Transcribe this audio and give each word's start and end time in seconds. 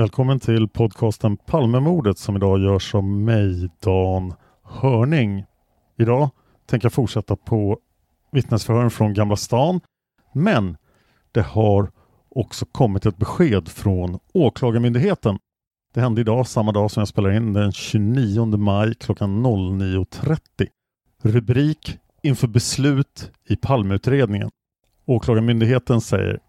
Välkommen 0.00 0.40
till 0.40 0.68
podcasten 0.68 1.36
Palmemordet 1.36 2.18
som 2.18 2.36
idag 2.36 2.60
görs 2.60 2.94
av 2.94 3.04
mig, 3.04 3.70
Dan 3.80 4.34
Hörning. 4.62 5.44
Idag 5.98 6.30
tänker 6.66 6.84
jag 6.84 6.92
fortsätta 6.92 7.36
på 7.36 7.78
vittnesförhören 8.32 8.90
från 8.90 9.14
Gamla 9.14 9.36
stan. 9.36 9.80
Men 10.32 10.76
det 11.32 11.42
har 11.42 11.90
också 12.28 12.66
kommit 12.66 13.06
ett 13.06 13.16
besked 13.16 13.68
från 13.68 14.18
Åklagarmyndigheten. 14.34 15.38
Det 15.94 16.00
hände 16.00 16.20
idag, 16.20 16.46
samma 16.46 16.72
dag 16.72 16.90
som 16.90 17.00
jag 17.00 17.08
spelar 17.08 17.30
in, 17.30 17.52
den 17.52 17.72
29 17.72 18.56
maj 18.56 18.94
klockan 18.94 19.46
09.30. 19.46 20.38
Rubrik 21.22 21.98
inför 22.22 22.48
beslut 22.48 23.30
i 23.48 23.56
Palmeutredningen. 23.56 24.50
Åklagarmyndigheten 25.06 26.00
säger 26.00 26.40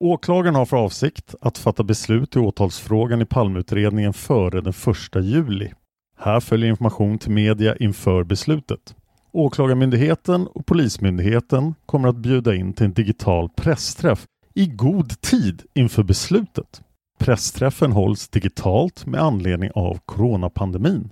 Åklagaren 0.00 0.54
har 0.54 0.66
för 0.66 0.76
avsikt 0.76 1.34
att 1.40 1.58
fatta 1.58 1.84
beslut 1.84 2.36
i 2.36 2.38
åtalsfrågan 2.38 3.22
i 3.22 3.24
Palmeutredningen 3.24 4.12
före 4.12 4.60
den 4.60 4.72
1 5.16 5.24
juli. 5.24 5.72
Här 6.18 6.40
följer 6.40 6.70
information 6.70 7.18
till 7.18 7.30
media 7.30 7.76
inför 7.76 8.24
beslutet. 8.24 8.94
Åklagarmyndigheten 9.32 10.46
och 10.46 10.66
Polismyndigheten 10.66 11.74
kommer 11.86 12.08
att 12.08 12.16
bjuda 12.16 12.54
in 12.54 12.72
till 12.72 12.86
en 12.86 12.92
digital 12.92 13.48
pressträff 13.48 14.26
i 14.54 14.66
god 14.66 15.20
tid 15.20 15.62
inför 15.74 16.02
beslutet. 16.02 16.82
Pressträffen 17.18 17.92
hålls 17.92 18.28
digitalt 18.28 19.06
med 19.06 19.20
anledning 19.20 19.70
av 19.74 19.98
coronapandemin. 20.04 21.10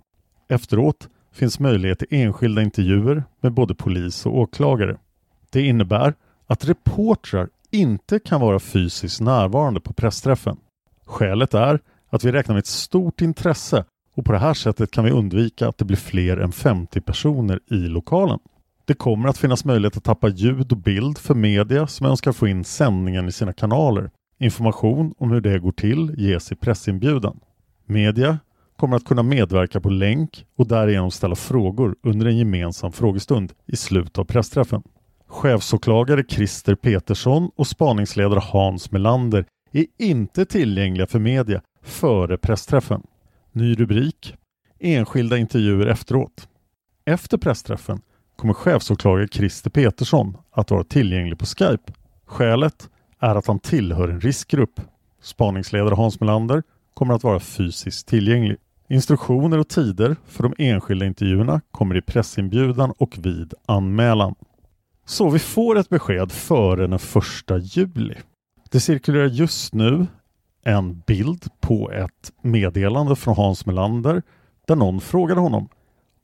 Efteråt 0.48 1.08
finns 1.32 1.60
möjlighet 1.60 1.98
till 1.98 2.08
enskilda 2.10 2.62
intervjuer 2.62 3.24
med 3.40 3.52
både 3.52 3.74
polis 3.74 4.26
och 4.26 4.38
åklagare. 4.38 4.96
Det 5.50 5.62
innebär 5.62 6.14
att 6.46 6.68
reportrar 6.68 7.48
inte 7.74 8.18
kan 8.18 8.40
vara 8.40 8.58
fysiskt 8.58 9.20
närvarande 9.20 9.80
på 9.80 9.92
pressträffen. 9.92 10.56
Skälet 11.06 11.54
är 11.54 11.80
att 12.10 12.24
vi 12.24 12.32
räknar 12.32 12.54
med 12.54 12.60
ett 12.60 12.66
stort 12.66 13.20
intresse 13.20 13.84
och 14.14 14.24
på 14.24 14.32
det 14.32 14.38
här 14.38 14.54
sättet 14.54 14.90
kan 14.90 15.04
vi 15.04 15.10
undvika 15.10 15.68
att 15.68 15.78
det 15.78 15.84
blir 15.84 15.96
fler 15.96 16.36
än 16.36 16.52
50 16.52 17.00
personer 17.00 17.60
i 17.70 17.74
lokalen. 17.74 18.38
Det 18.84 18.94
kommer 18.94 19.28
att 19.28 19.38
finnas 19.38 19.64
möjlighet 19.64 19.96
att 19.96 20.04
tappa 20.04 20.28
ljud 20.28 20.72
och 20.72 20.78
bild 20.78 21.18
för 21.18 21.34
media 21.34 21.86
som 21.86 22.06
önskar 22.06 22.32
få 22.32 22.48
in 22.48 22.64
sändningen 22.64 23.28
i 23.28 23.32
sina 23.32 23.52
kanaler. 23.52 24.10
Information 24.38 25.14
om 25.18 25.30
hur 25.30 25.40
det 25.40 25.58
går 25.58 25.72
till 25.72 26.14
ges 26.18 26.52
i 26.52 26.54
pressinbjudan. 26.54 27.40
Media 27.86 28.38
kommer 28.76 28.96
att 28.96 29.04
kunna 29.04 29.22
medverka 29.22 29.80
på 29.80 29.90
länk 29.90 30.46
och 30.56 30.68
därigenom 30.68 31.10
ställa 31.10 31.34
frågor 31.34 31.96
under 32.02 32.26
en 32.26 32.38
gemensam 32.38 32.92
frågestund 32.92 33.52
i 33.66 33.76
slutet 33.76 34.18
av 34.18 34.24
pressträffen. 34.24 34.82
Chefsåklagare 35.34 36.24
Christer 36.28 36.74
Petersson 36.74 37.50
och 37.56 37.66
spaningsledare 37.66 38.40
Hans 38.40 38.90
Melander 38.90 39.44
är 39.72 39.86
inte 39.98 40.44
tillgängliga 40.44 41.06
för 41.06 41.18
media 41.18 41.62
före 41.82 42.38
pressträffen. 42.38 43.02
Ny 43.52 43.74
rubrik 43.74 44.34
Enskilda 44.80 45.36
intervjuer 45.38 45.86
efteråt. 45.86 46.48
Efter 47.04 47.38
pressträffen 47.38 48.00
kommer 48.36 48.54
chefsåklagare 48.54 49.28
Christer 49.28 49.70
Petersson 49.70 50.36
att 50.50 50.70
vara 50.70 50.84
tillgänglig 50.84 51.38
på 51.38 51.46
Skype. 51.46 51.92
Skälet 52.26 52.88
är 53.20 53.34
att 53.34 53.46
han 53.46 53.58
tillhör 53.58 54.08
en 54.08 54.20
riskgrupp. 54.20 54.80
Spaningsledare 55.22 55.94
Hans 55.94 56.20
Melander 56.20 56.62
kommer 56.94 57.14
att 57.14 57.24
vara 57.24 57.40
fysiskt 57.40 58.08
tillgänglig. 58.08 58.56
Instruktioner 58.88 59.58
och 59.58 59.68
tider 59.68 60.16
för 60.26 60.42
de 60.42 60.54
enskilda 60.58 61.06
intervjuerna 61.06 61.60
kommer 61.70 61.96
i 61.96 62.02
pressinbjudan 62.02 62.92
och 62.98 63.18
vid 63.18 63.54
anmälan. 63.66 64.34
Så 65.04 65.30
vi 65.30 65.38
får 65.38 65.78
ett 65.78 65.88
besked 65.88 66.32
före 66.32 66.86
den 66.86 66.98
första 66.98 67.58
juli. 67.58 68.14
Det 68.70 68.80
cirkulerar 68.80 69.26
just 69.26 69.74
nu 69.74 70.06
en 70.64 71.02
bild 71.06 71.44
på 71.60 71.90
ett 71.90 72.32
meddelande 72.42 73.16
från 73.16 73.36
Hans 73.36 73.66
Melander 73.66 74.22
där 74.66 74.76
någon 74.76 75.00
frågade 75.00 75.40
honom 75.40 75.68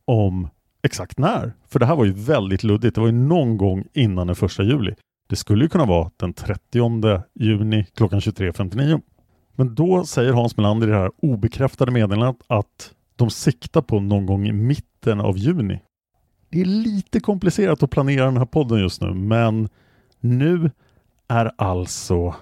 om 0.05 0.49
exakt 0.83 1.19
när. 1.19 1.53
För 1.69 1.79
det 1.79 1.87
här 1.87 1.97
var 1.97 2.05
ju 2.05 2.13
väldigt 2.13 2.63
luddigt. 2.63 2.95
Det 2.95 3.01
var 3.01 3.09
ju 3.09 3.15
någon 3.15 3.57
gång 3.57 3.85
innan 3.93 4.27
den 4.27 4.37
första 4.37 4.63
juli. 4.63 4.95
Det 5.29 5.37
skulle 5.37 5.65
ju 5.65 5.69
kunna 5.69 5.85
vara 5.85 6.11
den 6.17 6.33
30 6.33 7.23
juni 7.35 7.87
klockan 7.95 8.21
23.59. 8.21 9.01
Men 9.57 9.75
då 9.75 10.05
säger 10.05 10.33
Hans 10.33 10.57
Melander 10.57 10.89
i 10.89 10.91
det 10.91 10.97
här 10.97 11.11
obekräftade 11.23 11.93
meddelandet 11.93 12.43
att 12.47 12.93
de 13.17 13.31
siktar 13.31 13.83
på 13.83 14.01
någon 14.01 14.27
gång 14.27 14.47
i 14.47 14.53
mitten 14.53 15.21
av 15.21 15.39
juni. 15.39 15.81
Det 16.51 16.61
är 16.61 16.65
lite 16.65 17.21
komplicerat 17.21 17.83
att 17.83 17.91
planera 17.91 18.25
den 18.25 18.37
här 18.37 18.45
podden 18.45 18.81
just 18.81 19.01
nu, 19.01 19.15
men 19.15 19.69
nu 20.21 20.71
är 21.29 21.53
alltså 21.59 22.35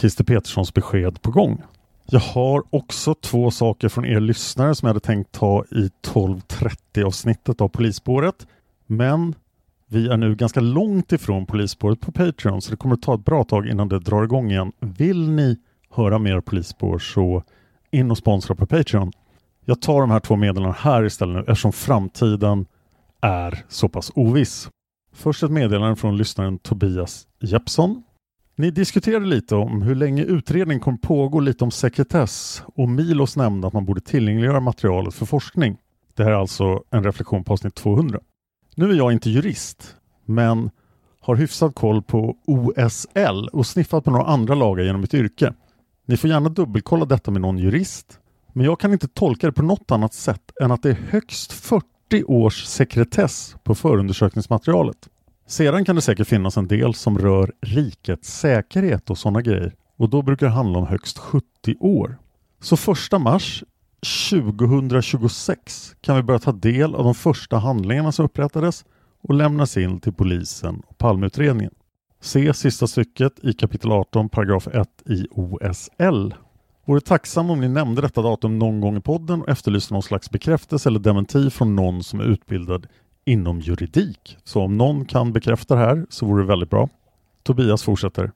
Christer 0.00 0.24
Peterssons 0.24 0.74
besked 0.74 1.22
på 1.22 1.30
gång. 1.30 1.62
Jag 2.06 2.20
har 2.20 2.62
också 2.70 3.14
två 3.14 3.50
saker 3.50 3.88
från 3.88 4.04
er 4.04 4.20
lyssnare 4.20 4.74
som 4.74 4.86
jag 4.86 4.90
hade 4.90 5.06
tänkt 5.06 5.32
ta 5.32 5.64
i 5.70 5.90
12.30 6.06 7.04
avsnittet 7.04 7.60
av 7.60 7.68
Polisspåret. 7.68 8.46
Men 8.86 9.34
Vi 9.92 10.08
är 10.08 10.16
nu 10.16 10.34
ganska 10.34 10.60
långt 10.60 11.12
ifrån 11.12 11.46
polisspåret 11.46 12.00
på 12.00 12.12
Patreon 12.12 12.62
så 12.62 12.70
det 12.70 12.76
kommer 12.76 12.94
att 12.94 13.02
ta 13.02 13.14
ett 13.14 13.24
bra 13.24 13.44
tag 13.44 13.66
innan 13.66 13.88
det 13.88 13.98
drar 13.98 14.24
igång 14.24 14.50
igen. 14.50 14.72
Vill 14.80 15.30
ni 15.30 15.56
höra 15.90 16.18
mer 16.18 16.40
polisspår 16.40 16.98
så 16.98 17.42
in 17.90 18.10
och 18.10 18.18
sponsra 18.18 18.54
på 18.54 18.66
Patreon. 18.66 19.12
Jag 19.64 19.80
tar 19.82 20.00
de 20.00 20.10
här 20.10 20.20
två 20.20 20.36
meddelandena 20.36 20.76
här 20.78 21.04
istället 21.04 21.34
nu 21.34 21.40
eftersom 21.40 21.72
framtiden 21.72 22.66
är 23.22 23.64
så 23.68 23.88
pass 23.88 24.12
oviss. 24.14 24.68
Först 25.12 25.42
ett 25.42 25.50
meddelande 25.50 25.96
från 25.96 26.16
lyssnaren 26.16 26.58
Tobias 26.58 27.26
Jeppsson. 27.40 28.02
Ni 28.56 28.70
diskuterade 28.70 29.26
lite 29.26 29.54
om 29.54 29.82
hur 29.82 29.94
länge 29.94 30.22
utredning 30.22 30.80
kommer 30.80 30.98
pågå, 30.98 31.40
lite 31.40 31.64
om 31.64 31.70
sekretess 31.70 32.62
och 32.66 32.88
Milos 32.88 33.36
nämnde 33.36 33.66
att 33.66 33.72
man 33.72 33.84
borde 33.84 34.00
tillgängliggöra 34.00 34.60
materialet 34.60 35.14
för 35.14 35.26
forskning. 35.26 35.78
Det 36.14 36.24
här 36.24 36.30
är 36.30 36.36
alltså 36.36 36.82
en 36.90 37.04
reflektion 37.04 37.44
på 37.44 37.52
avsnitt 37.52 37.74
200. 37.74 38.20
Nu 38.74 38.90
är 38.90 38.94
jag 38.94 39.12
inte 39.12 39.30
jurist, 39.30 39.96
men 40.24 40.70
har 41.20 41.36
hyfsad 41.36 41.74
koll 41.74 42.02
på 42.02 42.36
OSL 42.46 43.48
och 43.52 43.66
sniffat 43.66 44.04
på 44.04 44.10
några 44.10 44.24
andra 44.24 44.54
lagar 44.54 44.84
genom 44.84 45.00
mitt 45.00 45.14
yrke. 45.14 45.54
Ni 46.06 46.16
får 46.16 46.30
gärna 46.30 46.48
dubbelkolla 46.48 47.04
detta 47.04 47.30
med 47.30 47.40
någon 47.40 47.58
jurist, 47.58 48.18
men 48.52 48.66
jag 48.66 48.80
kan 48.80 48.92
inte 48.92 49.08
tolka 49.08 49.46
det 49.46 49.52
på 49.52 49.62
något 49.62 49.90
annat 49.90 50.14
sätt 50.14 50.52
än 50.60 50.72
att 50.72 50.82
det 50.82 50.90
är 50.90 50.98
högst 51.10 51.52
40 51.52 51.86
40 52.12 52.24
års 52.24 52.64
sekretess 52.64 53.56
på 53.62 53.74
förundersökningsmaterialet. 53.74 55.08
Sedan 55.46 55.84
kan 55.84 55.96
det 55.96 56.02
säkert 56.02 56.28
finnas 56.28 56.56
en 56.56 56.68
del 56.68 56.94
som 56.94 57.18
rör 57.18 57.52
rikets 57.60 58.38
säkerhet 58.38 59.10
och 59.10 59.18
sådana 59.18 59.42
grejer 59.42 59.74
och 59.96 60.10
då 60.10 60.22
brukar 60.22 60.46
det 60.46 60.52
handla 60.52 60.78
om 60.78 60.86
högst 60.86 61.18
70 61.18 61.44
år. 61.80 62.18
Så 62.60 62.92
1 62.92 63.20
mars 63.20 63.64
2026 64.30 65.94
kan 66.00 66.16
vi 66.16 66.22
börja 66.22 66.38
ta 66.38 66.52
del 66.52 66.94
av 66.94 67.04
de 67.04 67.14
första 67.14 67.58
handlingarna 67.58 68.12
som 68.12 68.24
upprättades 68.24 68.84
och 69.22 69.34
lämnas 69.34 69.76
in 69.76 70.00
till 70.00 70.12
polisen 70.12 70.82
och 70.86 70.98
Palmeutredningen. 70.98 71.74
Se 72.20 72.54
sista 72.54 72.86
stycket 72.86 73.44
i 73.44 73.52
kapitel 73.52 73.92
18 73.92 74.28
paragraf 74.28 74.66
1 74.66 74.88
i 75.06 75.26
OSL. 75.30 76.34
Vore 76.84 77.00
tacksam 77.00 77.50
om 77.50 77.60
ni 77.60 77.68
nämnde 77.68 78.02
detta 78.02 78.22
datum 78.22 78.58
någon 78.58 78.80
gång 78.80 78.96
i 78.96 79.00
podden 79.00 79.42
och 79.42 79.48
efterlyste 79.48 79.94
någon 79.94 80.02
slags 80.02 80.30
bekräftelse 80.30 80.88
eller 80.88 81.00
dementi 81.00 81.50
från 81.50 81.76
någon 81.76 82.02
som 82.02 82.20
är 82.20 82.24
utbildad 82.24 82.86
inom 83.24 83.60
juridik. 83.60 84.38
Så 84.44 84.62
om 84.62 84.78
någon 84.78 85.04
kan 85.04 85.32
bekräfta 85.32 85.74
det 85.74 85.80
här 85.80 86.06
så 86.10 86.26
vore 86.26 86.42
det 86.42 86.46
väldigt 86.46 86.70
bra. 86.70 86.88
Tobias 87.42 87.82
fortsätter. 87.82 88.32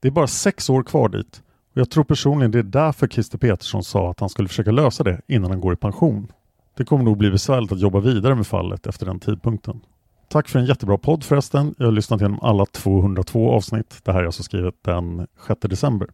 Det 0.00 0.08
är 0.08 0.12
bara 0.12 0.26
sex 0.26 0.70
år 0.70 0.82
kvar 0.82 1.08
dit 1.08 1.42
och 1.72 1.80
jag 1.80 1.90
tror 1.90 2.04
personligen 2.04 2.50
det 2.50 2.58
är 2.58 2.62
därför 2.62 3.08
Christer 3.08 3.38
Petersson 3.38 3.84
sa 3.84 4.10
att 4.10 4.20
han 4.20 4.28
skulle 4.28 4.48
försöka 4.48 4.70
lösa 4.70 5.04
det 5.04 5.20
innan 5.26 5.50
han 5.50 5.60
går 5.60 5.72
i 5.72 5.76
pension. 5.76 6.32
Det 6.76 6.84
kommer 6.84 7.04
nog 7.04 7.18
bli 7.18 7.30
besvärligt 7.30 7.72
att 7.72 7.80
jobba 7.80 8.00
vidare 8.00 8.34
med 8.34 8.46
fallet 8.46 8.86
efter 8.86 9.06
den 9.06 9.20
tidpunkten. 9.20 9.80
Tack 10.28 10.48
för 10.48 10.58
en 10.58 10.66
jättebra 10.66 10.98
podd 10.98 11.24
förresten. 11.24 11.74
Jag 11.78 11.86
har 11.86 11.92
lyssnat 11.92 12.20
igenom 12.20 12.40
alla 12.42 12.66
202 12.66 13.50
avsnitt. 13.50 14.00
Det 14.04 14.12
här 14.12 14.20
är 14.20 14.26
alltså 14.26 14.42
skrivet 14.42 14.74
den 14.84 15.26
6 15.46 15.60
december. 15.60 16.08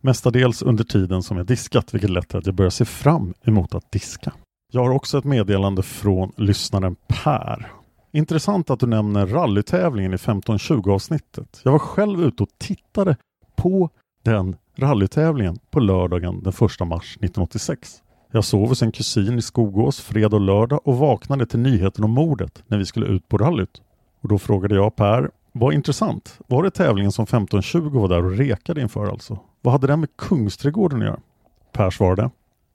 Mestadels 0.00 0.62
under 0.62 0.84
tiden 0.84 1.22
som 1.22 1.36
jag 1.36 1.46
diskat, 1.46 1.94
vilket 1.94 2.10
lett 2.10 2.28
till 2.28 2.38
att 2.38 2.46
jag 2.46 2.54
börjar 2.54 2.70
se 2.70 2.84
fram 2.84 3.34
emot 3.44 3.74
att 3.74 3.92
diska. 3.92 4.32
Jag 4.72 4.84
har 4.84 4.90
också 4.90 5.18
ett 5.18 5.24
meddelande 5.24 5.82
från 5.82 6.32
lyssnaren 6.36 6.96
Per. 7.06 7.72
Intressant 8.12 8.70
att 8.70 8.80
du 8.80 8.86
nämner 8.86 9.26
rallytävlingen 9.26 10.14
i 10.14 10.16
15-20 10.16 10.94
avsnittet. 10.94 11.60
Jag 11.64 11.72
var 11.72 11.78
själv 11.78 12.22
ute 12.22 12.42
och 12.42 12.48
tittade 12.58 13.16
på 13.56 13.90
den 14.22 14.56
rallytävlingen 14.76 15.58
på 15.70 15.80
lördagen 15.80 16.42
den 16.42 16.52
1 16.52 16.60
mars 16.60 17.16
1986. 17.16 18.02
Jag 18.32 18.44
sov 18.44 18.68
hos 18.68 18.82
en 18.82 18.92
kusin 18.92 19.38
i 19.38 19.42
Skogås 19.42 20.00
fredag 20.00 20.36
och 20.36 20.42
lördag 20.42 20.80
och 20.84 20.98
vaknade 20.98 21.46
till 21.46 21.58
nyheten 21.58 22.04
om 22.04 22.10
mordet 22.10 22.62
när 22.66 22.78
vi 22.78 22.86
skulle 22.86 23.06
ut 23.06 23.28
på 23.28 23.38
rallyt. 23.38 23.82
Och 24.20 24.28
då 24.28 24.38
frågade 24.38 24.74
jag 24.74 24.96
Per, 24.96 25.30
vad 25.58 25.74
intressant, 25.74 26.38
var 26.46 26.62
det 26.62 26.70
tävlingen 26.70 27.12
som 27.12 27.22
1520 27.22 27.98
var 27.98 28.08
där 28.08 28.24
och 28.24 28.36
rekade 28.36 28.80
inför 28.80 29.06
alltså? 29.06 29.38
Vad 29.60 29.72
hade 29.72 29.86
den 29.86 30.00
med 30.00 30.16
Kungsträdgården 30.16 30.98
att 30.98 31.06
göra? 31.06 31.20
Per 31.72 31.90
svarade, 31.90 32.30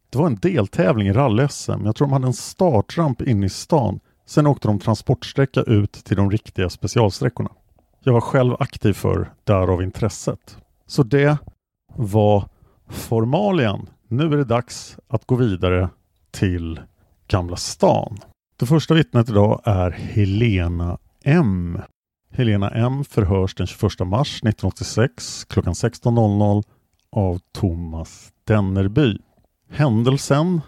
det 0.09 0.17
var 0.17 0.27
en 0.27 0.35
deltävling 0.35 1.07
i 1.07 1.13
rally-SM. 1.13 1.85
Jag 1.85 1.95
tror 1.95 2.07
de 2.07 2.13
hade 2.13 2.27
en 2.27 2.33
startramp 2.33 3.21
inne 3.21 3.45
i 3.45 3.49
stan. 3.49 3.99
Sen 4.25 4.47
åkte 4.47 4.67
de 4.67 4.79
transportsträcka 4.79 5.61
ut 5.61 5.91
till 5.91 6.17
de 6.17 6.31
riktiga 6.31 6.69
specialsträckorna. 6.69 7.49
Jag 7.99 8.13
var 8.13 8.21
själv 8.21 8.55
aktiv 8.59 8.93
för 8.93 9.33
därav 9.43 9.83
intresset. 9.83 10.57
Så 10.87 11.03
det 11.03 11.37
var 11.95 12.49
formalian. 12.89 13.89
Nu 14.07 14.23
är 14.23 14.37
det 14.37 14.43
dags 14.43 14.97
att 15.07 15.25
gå 15.25 15.35
vidare 15.35 15.89
till 16.31 16.79
Gamla 17.27 17.55
stan. 17.55 18.17
Det 18.59 18.65
första 18.65 18.93
vittnet 18.93 19.29
idag 19.29 19.61
är 19.63 19.91
Helena 19.91 20.97
M. 21.23 21.79
Helena 22.35 22.69
M 22.69 23.03
förhörs 23.03 23.55
den 23.55 23.67
21 23.67 23.99
mars 23.99 24.37
1986 24.37 25.45
klockan 25.45 25.73
16.00 25.73 26.63
av 27.11 27.39
Thomas 27.51 28.31
Dennerby. 28.47 29.17
Händelsen 29.69 30.61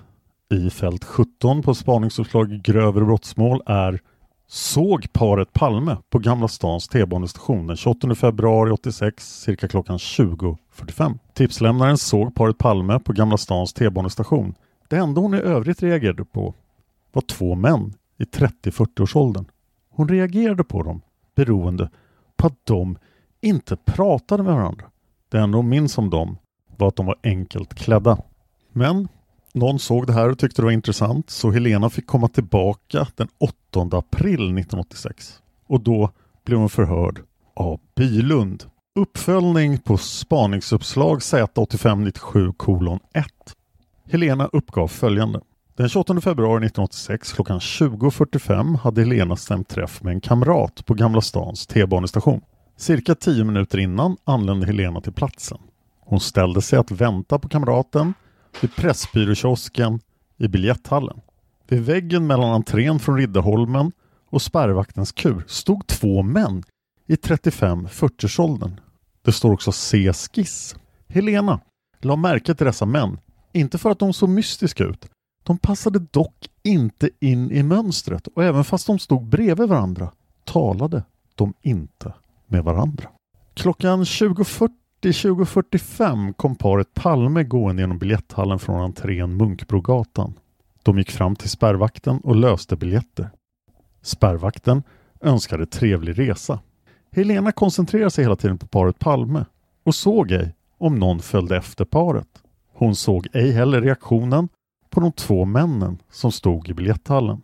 i 0.53 0.69
fält 0.69 1.03
17 1.03 1.61
på 1.61 1.73
spaningsuppslag 1.73 2.61
grövre 2.63 3.05
brottsmål 3.05 3.61
är 3.65 3.99
såg 4.47 5.13
paret 5.13 5.53
Palme 5.53 5.97
på 6.09 6.19
Gamla 6.19 6.47
stans 6.47 6.87
T-banestation 6.87 7.67
den 7.67 7.77
28 7.77 8.15
februari 8.15 8.71
86 8.71 9.39
cirka 9.41 9.67
klockan 9.67 9.97
20.45. 9.97 11.19
Tipslämnaren 11.33 11.97
såg 11.97 12.35
paret 12.35 12.57
Palme 12.57 12.99
på 12.99 13.13
Gamla 13.13 13.37
stans 13.37 13.73
T-banestation. 13.73 14.55
Det 14.87 14.95
enda 14.95 15.21
hon 15.21 15.33
i 15.33 15.37
övrigt 15.37 15.83
reagerade 15.83 16.25
på 16.25 16.53
var 17.11 17.21
två 17.21 17.55
män 17.55 17.93
i 18.17 18.23
30-40-årsåldern. 18.23 19.45
Hon 19.89 20.09
reagerade 20.09 20.63
på 20.63 20.83
dem 20.83 21.01
beroende 21.35 21.89
på 22.35 22.47
att 22.47 22.59
de 22.63 22.97
inte 23.41 23.75
pratade 23.75 24.43
med 24.43 24.55
varandra. 24.55 24.85
Det 25.29 25.39
enda 25.39 25.57
hon 25.57 25.69
minns 25.69 25.97
om 25.97 26.09
dem 26.09 26.37
var 26.77 26.87
att 26.87 26.95
de 26.95 27.05
var 27.05 27.15
enkelt 27.23 27.73
klädda. 27.73 28.17
Men 28.71 29.07
någon 29.53 29.79
såg 29.79 30.07
det 30.07 30.13
här 30.13 30.29
och 30.29 30.39
tyckte 30.39 30.61
det 30.61 30.65
var 30.65 30.71
intressant 30.71 31.29
så 31.29 31.51
Helena 31.51 31.89
fick 31.89 32.07
komma 32.07 32.27
tillbaka 32.27 33.07
den 33.15 33.27
8 33.37 33.97
april 33.97 34.33
1986. 34.33 35.41
Och 35.67 35.81
då 35.81 36.09
blev 36.45 36.59
hon 36.59 36.69
förhörd 36.69 37.21
av 37.53 37.79
Bylund. 37.95 38.63
Uppföljning 38.99 39.77
på 39.77 39.97
spaningsuppslag 39.97 41.19
Z8597 41.19 42.99
1. 43.13 43.25
Helena 44.11 44.49
uppgav 44.53 44.87
följande. 44.87 45.39
Den 45.77 45.89
28 45.89 46.21
februari 46.21 46.65
1986 46.65 47.33
klockan 47.33 47.59
20.45 47.59 48.77
hade 48.77 49.01
Helena 49.01 49.35
stämt 49.35 49.69
träff 49.69 50.03
med 50.03 50.13
en 50.13 50.21
kamrat 50.21 50.85
på 50.85 50.93
Gamla 50.93 51.21
stans 51.21 51.67
T-banestation. 51.67 52.41
Cirka 52.77 53.15
tio 53.15 53.43
minuter 53.43 53.77
innan 53.77 54.17
anlände 54.23 54.65
Helena 54.65 55.01
till 55.01 55.13
platsen. 55.13 55.57
Hon 55.99 56.19
ställde 56.19 56.61
sig 56.61 56.79
att 56.79 56.91
vänta 56.91 57.39
på 57.39 57.49
kamraten 57.49 58.13
vid 58.61 58.75
Pressbyråkiosken 58.75 59.99
i 60.37 60.47
biljetthallen. 60.47 61.21
Vid 61.67 61.85
väggen 61.85 62.27
mellan 62.27 62.53
entrén 62.53 62.99
från 62.99 63.17
Riddarholmen 63.17 63.91
och 64.29 64.41
spärrvaktens 64.41 65.11
kur 65.11 65.43
stod 65.47 65.87
två 65.87 66.23
män 66.23 66.63
i 67.07 67.15
35-40-årsåldern. 67.15 68.79
Det 69.21 69.31
står 69.31 69.53
också 69.53 69.71
C. 69.71 70.13
Skiss. 70.13 70.75
Helena 71.07 71.59
la 72.01 72.15
märke 72.15 72.55
till 72.55 72.65
dessa 72.65 72.85
män, 72.85 73.17
inte 73.53 73.77
för 73.77 73.89
att 73.89 73.99
de 73.99 74.13
såg 74.13 74.29
mystiska 74.29 74.83
ut. 74.83 75.09
De 75.45 75.57
passade 75.57 75.99
dock 75.99 76.49
inte 76.63 77.09
in 77.19 77.51
i 77.51 77.63
mönstret 77.63 78.27
och 78.27 78.43
även 78.43 78.63
fast 78.63 78.87
de 78.87 78.99
stod 78.99 79.25
bredvid 79.25 79.69
varandra 79.69 80.11
talade 80.43 81.03
de 81.35 81.53
inte 81.61 82.13
med 82.47 82.63
varandra. 82.63 83.09
Klockan 83.53 84.03
20.40 84.03 84.69
2045 85.01 86.33
kom 86.33 86.55
paret 86.55 86.93
Palme 86.93 87.43
gående 87.43 87.81
genom 87.81 87.97
biljetthallen 87.97 88.59
från 88.59 88.81
entrén 88.81 89.37
Munkbrogatan. 89.37 90.33
De 90.83 90.97
gick 90.97 91.11
fram 91.11 91.35
till 91.35 91.49
spärrvakten 91.49 92.17
och 92.17 92.35
löste 92.35 92.75
biljetter. 92.75 93.29
Spärrvakten 94.01 94.83
önskade 95.21 95.65
trevlig 95.65 96.19
resa. 96.19 96.59
Helena 97.11 97.51
koncentrerade 97.51 98.11
sig 98.11 98.23
hela 98.23 98.35
tiden 98.35 98.57
på 98.57 98.67
paret 98.67 98.99
Palme 98.99 99.45
och 99.83 99.95
såg 99.95 100.31
ej 100.31 100.55
om 100.77 100.99
någon 100.99 101.19
följde 101.19 101.57
efter 101.57 101.85
paret. 101.85 102.43
Hon 102.73 102.95
såg 102.95 103.27
ej 103.33 103.51
heller 103.51 103.81
reaktionen 103.81 104.49
på 104.95 105.01
de 105.01 105.11
två 105.11 105.45
männen 105.45 105.97
som 106.11 106.31
stod 106.31 106.69
i 106.69 106.73
biljetthallen. 106.73 107.41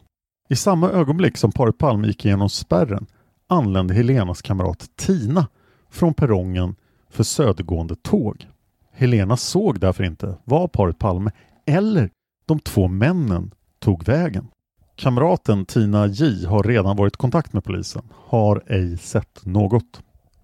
I 0.49 0.55
samma 0.55 0.89
ögonblick 0.89 1.37
som 1.37 1.51
paret 1.51 1.77
Palme 1.77 2.07
gick 2.07 2.25
igenom 2.25 2.49
spärren 2.49 3.05
anlände 3.47 3.93
Helenas 3.93 4.41
kamrat 4.41 4.89
Tina 4.95 5.47
från 5.89 6.13
perrongen 6.13 6.75
för 7.09 7.23
södergående 7.23 7.95
tåg. 7.95 8.47
Helena 8.91 9.37
såg 9.37 9.79
därför 9.79 10.03
inte 10.03 10.37
var 10.43 10.67
paret 10.67 10.99
Palme 10.99 11.31
eller 11.65 12.09
de 12.45 12.59
två 12.59 12.87
männen 12.87 13.51
tog 13.79 14.03
vägen. 14.03 14.47
Kamraten 14.95 15.65
Tina 15.65 16.07
J 16.07 16.45
har 16.45 16.63
redan 16.63 16.97
varit 16.97 17.13
i 17.13 17.17
kontakt 17.17 17.53
med 17.53 17.63
polisen, 17.63 18.03
har 18.25 18.63
ej 18.67 18.97
sett 18.97 19.45
något. 19.45 20.01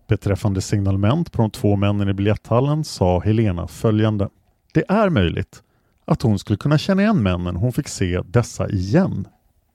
Beträffande 0.07 0.61
signalement 0.61 1.31
på 1.31 1.41
de 1.41 1.51
två 1.51 1.75
männen 1.75 2.09
i 2.09 2.13
biljetthallen 2.13 2.83
sa 2.83 3.19
Helena 3.19 3.67
följande. 3.67 4.29
Det 4.73 4.83
är 4.89 5.09
möjligt 5.09 5.63
att 6.07 6.21
hon 6.21 6.39
skulle 6.39 6.57
kunna 6.57 6.77
känna 6.77 7.01
igen 7.01 7.23
männen 7.23 7.55
hon 7.55 7.73
fick 7.73 7.87
se 7.87 8.21
dessa 8.25 8.69
igen. 8.69 9.27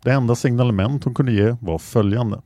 Det 0.02 0.10
enda 0.10 0.34
signalement 0.34 1.04
hon 1.04 1.14
kunde 1.14 1.32
ge 1.32 1.56
var 1.60 1.78
följande. 1.78 2.40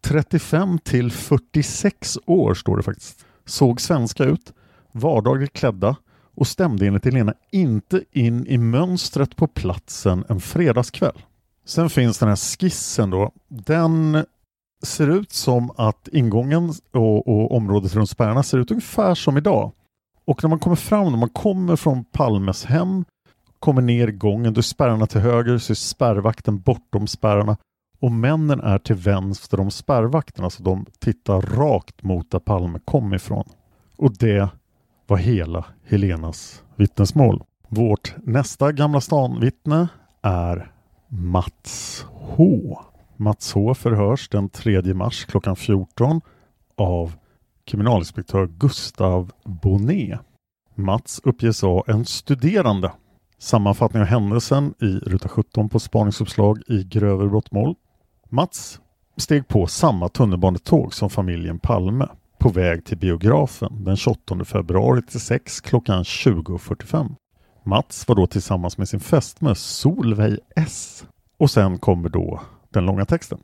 35 0.00 0.78
till 0.78 1.12
46 1.12 2.18
år 2.26 2.54
står 2.54 2.76
det 2.76 2.82
faktiskt. 2.82 3.24
Såg 3.44 3.80
svenska 3.80 4.24
ut, 4.24 4.52
vardagligt 4.92 5.52
klädda 5.52 5.96
och 6.34 6.46
stämde 6.46 6.86
enligt 6.86 7.06
Elena 7.06 7.34
inte 7.50 8.04
in 8.12 8.46
i 8.46 8.58
mönstret 8.58 9.36
på 9.36 9.46
platsen 9.46 10.24
en 10.28 10.40
fredagskväll. 10.40 11.22
Sen 11.64 11.90
finns 11.90 12.18
den 12.18 12.28
här 12.28 12.36
skissen 12.36 13.10
då. 13.10 13.32
Den 13.48 14.24
ser 14.82 15.08
ut 15.08 15.32
som 15.32 15.70
att 15.76 16.08
ingången 16.12 16.72
och, 16.92 17.28
och 17.28 17.56
området 17.56 17.94
runt 17.94 18.10
spärrarna 18.10 18.42
ser 18.42 18.58
ut 18.58 18.70
ungefär 18.70 19.14
som 19.14 19.36
idag. 19.36 19.72
Och 20.24 20.44
när 20.44 20.50
man 20.50 20.58
kommer 20.58 20.76
fram, 20.76 21.12
när 21.12 21.18
man 21.18 21.28
kommer 21.28 21.76
från 21.76 22.04
Palmes 22.04 22.64
hem, 22.64 23.04
kommer 23.62 23.82
ner 23.82 24.08
i 24.08 24.12
gången, 24.12 24.54
då 24.54 24.58
är 24.58 24.62
spärrarna 24.62 25.06
till 25.06 25.20
höger, 25.20 25.58
så 25.58 25.72
är 25.72 25.74
spärrvakten 25.74 26.60
bortom 26.60 27.06
spärrarna 27.06 27.56
och 28.00 28.12
männen 28.12 28.60
är 28.60 28.78
till 28.78 28.96
vänster 28.96 29.60
om 29.60 29.70
spärrvakterna, 29.70 30.50
så 30.50 30.62
de 30.62 30.86
tittar 30.98 31.40
rakt 31.40 32.02
mot 32.02 32.30
där 32.30 32.38
Palme 32.38 32.78
kom 32.84 33.14
ifrån. 33.14 33.44
Och 33.96 34.16
det 34.18 34.48
var 35.06 35.16
hela 35.16 35.64
Helenas 35.84 36.62
vittnesmål. 36.76 37.42
Vårt 37.68 38.14
nästa 38.24 38.72
Gamla 38.72 39.00
stan-vittne 39.00 39.88
är 40.22 40.72
Mats 41.08 42.06
H. 42.10 42.78
Mats 43.16 43.52
H 43.52 43.74
förhörs 43.74 44.28
den 44.28 44.48
3 44.48 44.94
mars 44.94 45.24
klockan 45.24 45.56
14 45.56 46.20
av 46.76 47.12
kriminalinspektör 47.64 48.46
Gustav 48.46 49.32
Bonnet. 49.44 50.20
Mats 50.74 51.20
uppges 51.24 51.62
vara 51.62 51.92
en 51.92 52.04
studerande. 52.04 52.92
Sammanfattning 53.42 54.02
av 54.02 54.08
händelsen 54.08 54.74
i 54.80 54.86
ruta 54.86 55.28
17 55.28 55.68
på 55.68 55.78
spaningsuppslag 55.78 56.62
i 56.68 56.84
grövre 56.84 57.28
brottmål. 57.28 57.74
Mats 58.28 58.80
steg 59.16 59.48
på 59.48 59.66
samma 59.66 60.08
tunnelbanetåg 60.08 60.94
som 60.94 61.10
familjen 61.10 61.58
Palme 61.58 62.08
på 62.38 62.48
väg 62.48 62.84
till 62.84 62.98
biografen 62.98 63.84
den 63.84 63.96
28 63.96 64.44
februari 64.44 65.02
till 65.02 65.20
6 65.20 65.60
klockan 65.60 66.02
20.45. 66.02 67.14
Mats 67.64 68.08
var 68.08 68.16
då 68.16 68.26
tillsammans 68.26 68.78
med 68.78 68.88
sin 68.88 69.00
fästmö 69.00 69.54
Solveig 69.54 70.38
S. 70.56 71.04
Och 71.38 71.50
sen 71.50 71.78
kommer 71.78 72.08
då 72.08 72.40
den 72.70 72.86
långa 72.86 73.04
texten. 73.04 73.38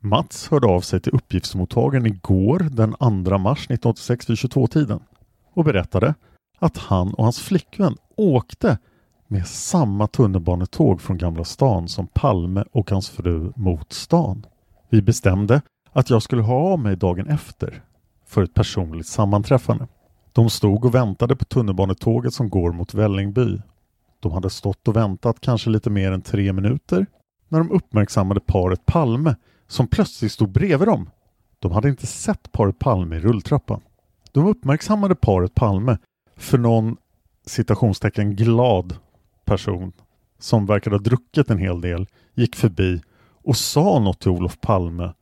Mats 0.00 0.48
hörde 0.48 0.66
av 0.66 0.80
sig 0.80 1.00
till 1.00 1.14
uppgiftsmottagaren 1.14 2.06
igår 2.06 2.58
den 2.58 2.92
2 3.24 3.38
mars 3.38 3.58
1986 3.58 4.30
vid 4.30 4.36
22-tiden 4.36 5.00
och 5.54 5.64
berättade 5.64 6.14
att 6.58 6.76
han 6.76 7.14
och 7.14 7.24
hans 7.24 7.40
flickvän 7.40 7.96
åkte 8.16 8.78
med 9.28 9.46
samma 9.46 10.06
tunnelbanetåg 10.06 11.00
från 11.00 11.18
Gamla 11.18 11.44
stan 11.44 11.88
som 11.88 12.06
Palme 12.06 12.64
och 12.72 12.90
hans 12.90 13.10
fru 13.10 13.52
mot 13.56 13.92
stan. 13.92 14.46
Vi 14.90 15.02
bestämde 15.02 15.62
att 15.92 16.10
jag 16.10 16.22
skulle 16.22 16.42
ha 16.42 16.72
av 16.72 16.78
mig 16.78 16.96
dagen 16.96 17.26
efter 17.26 17.82
för 18.26 18.42
ett 18.42 18.54
personligt 18.54 19.06
sammanträffande. 19.06 19.86
De 20.32 20.50
stod 20.50 20.84
och 20.84 20.94
väntade 20.94 21.36
på 21.36 21.44
tunnelbanetåget 21.44 22.34
som 22.34 22.50
går 22.50 22.72
mot 22.72 22.94
Vällingby. 22.94 23.58
De 24.20 24.32
hade 24.32 24.50
stått 24.50 24.88
och 24.88 24.96
väntat 24.96 25.40
kanske 25.40 25.70
lite 25.70 25.90
mer 25.90 26.12
än 26.12 26.22
tre 26.22 26.52
minuter 26.52 27.06
när 27.48 27.58
de 27.58 27.70
uppmärksammade 27.70 28.40
paret 28.40 28.86
Palme 28.86 29.36
som 29.68 29.86
plötsligt 29.86 30.32
stod 30.32 30.50
bredvid 30.50 30.88
dem. 30.88 31.10
De 31.58 31.72
hade 31.72 31.88
inte 31.88 32.06
sett 32.06 32.52
paret 32.52 32.78
Palme 32.78 33.16
i 33.16 33.20
rulltrappan. 33.20 33.80
De 34.32 34.46
uppmärksammade 34.46 35.14
paret 35.14 35.54
Palme 35.54 35.98
för 36.36 36.58
någon 36.58 36.96
citationstecken 37.46 38.36
glad 38.36 38.96
person 39.44 39.92
som 40.38 40.66
verkade 40.66 40.96
ha 40.96 41.02
druckit 41.02 41.50
en 41.50 41.58
hel 41.58 41.80
del 41.80 42.06
gick 42.34 42.56
förbi 42.56 43.02
och 43.44 43.56
sa 43.56 43.98
något 43.98 44.20
till 44.20 44.30
Olof 44.30 44.60
Palme 44.60 45.12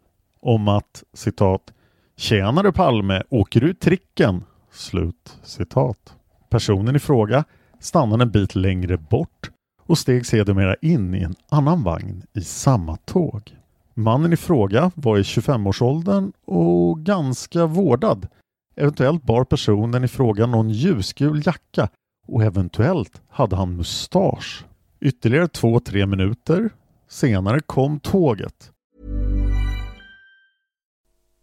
om 0.40 0.68
att 0.68 1.04
citat 1.14 1.72
Tjänare 2.16 2.72
Palme, 2.72 3.22
åker 3.30 3.60
du 3.60 3.74
tricken? 3.74 4.44
Slut 4.72 5.38
citat. 5.42 6.16
Personen 6.50 6.96
i 6.96 6.98
fråga 6.98 7.44
stannade 7.80 8.22
en 8.22 8.30
bit 8.30 8.54
längre 8.54 8.96
bort 8.96 9.50
och 9.86 9.98
steg 9.98 10.26
sedermera 10.26 10.74
in 10.74 11.14
i 11.14 11.22
en 11.22 11.34
annan 11.48 11.82
vagn 11.82 12.22
i 12.32 12.40
samma 12.40 12.96
tåg. 12.96 13.56
Mannen 13.94 14.32
i 14.32 14.36
fråga 14.36 14.90
var 14.94 15.18
i 15.18 15.22
25-årsåldern 15.22 16.32
och 16.44 17.00
ganska 17.00 17.66
vårdad. 17.66 18.28
Eventuellt 18.76 19.22
bar 19.22 19.44
personen 19.44 20.04
i 20.04 20.08
fråga 20.08 20.46
någon 20.46 20.70
ljusgul 20.70 21.42
jacka 21.46 21.88
och 22.26 22.42
eventuellt 22.42 23.22
hade 23.28 23.56
han 23.56 23.76
mustasch. 23.76 24.64
Ytterligare 25.00 25.48
två, 25.48 25.80
tre 25.80 26.06
minuter 26.06 26.70
senare 27.08 27.60
kom 27.60 28.00
tåget. 28.00 28.72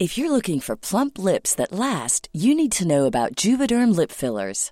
If 0.02 0.18
you're 0.18 0.30
looking 0.30 0.62
for 0.62 0.76
plump 0.76 1.18
lips 1.18 1.56
that 1.56 1.72
last, 1.72 2.30
you 2.34 2.56
need 2.56 2.72
to 2.72 2.86
know 2.86 3.06
about 3.06 3.46
Juvederm 3.46 3.96
lip 3.96 4.12
fillers. 4.12 4.72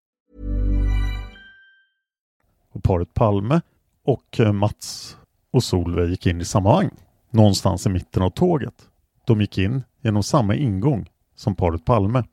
Och 2.71 2.83
paret 2.83 3.13
Palme 3.13 3.61
och 4.05 4.39
eh, 4.39 4.53
Mats 4.53 5.17
och 5.53 5.63
Solveig 5.63 6.09
gick 6.09 6.25
in 6.25 6.41
i 6.41 6.45
samma 6.45 6.73
vagn, 6.73 6.95
någonstans 7.29 7.85
i 7.85 7.89
mitten 7.89 8.23
av 8.23 8.29
tåget. 8.29 8.89
De 9.27 9.41
gick 9.41 9.57
in 9.57 9.83
genom 10.01 10.23
samma 10.23 10.55
ingång 10.55 11.09
som 11.35 11.55
paret 11.55 11.85
Palme. 11.85 12.23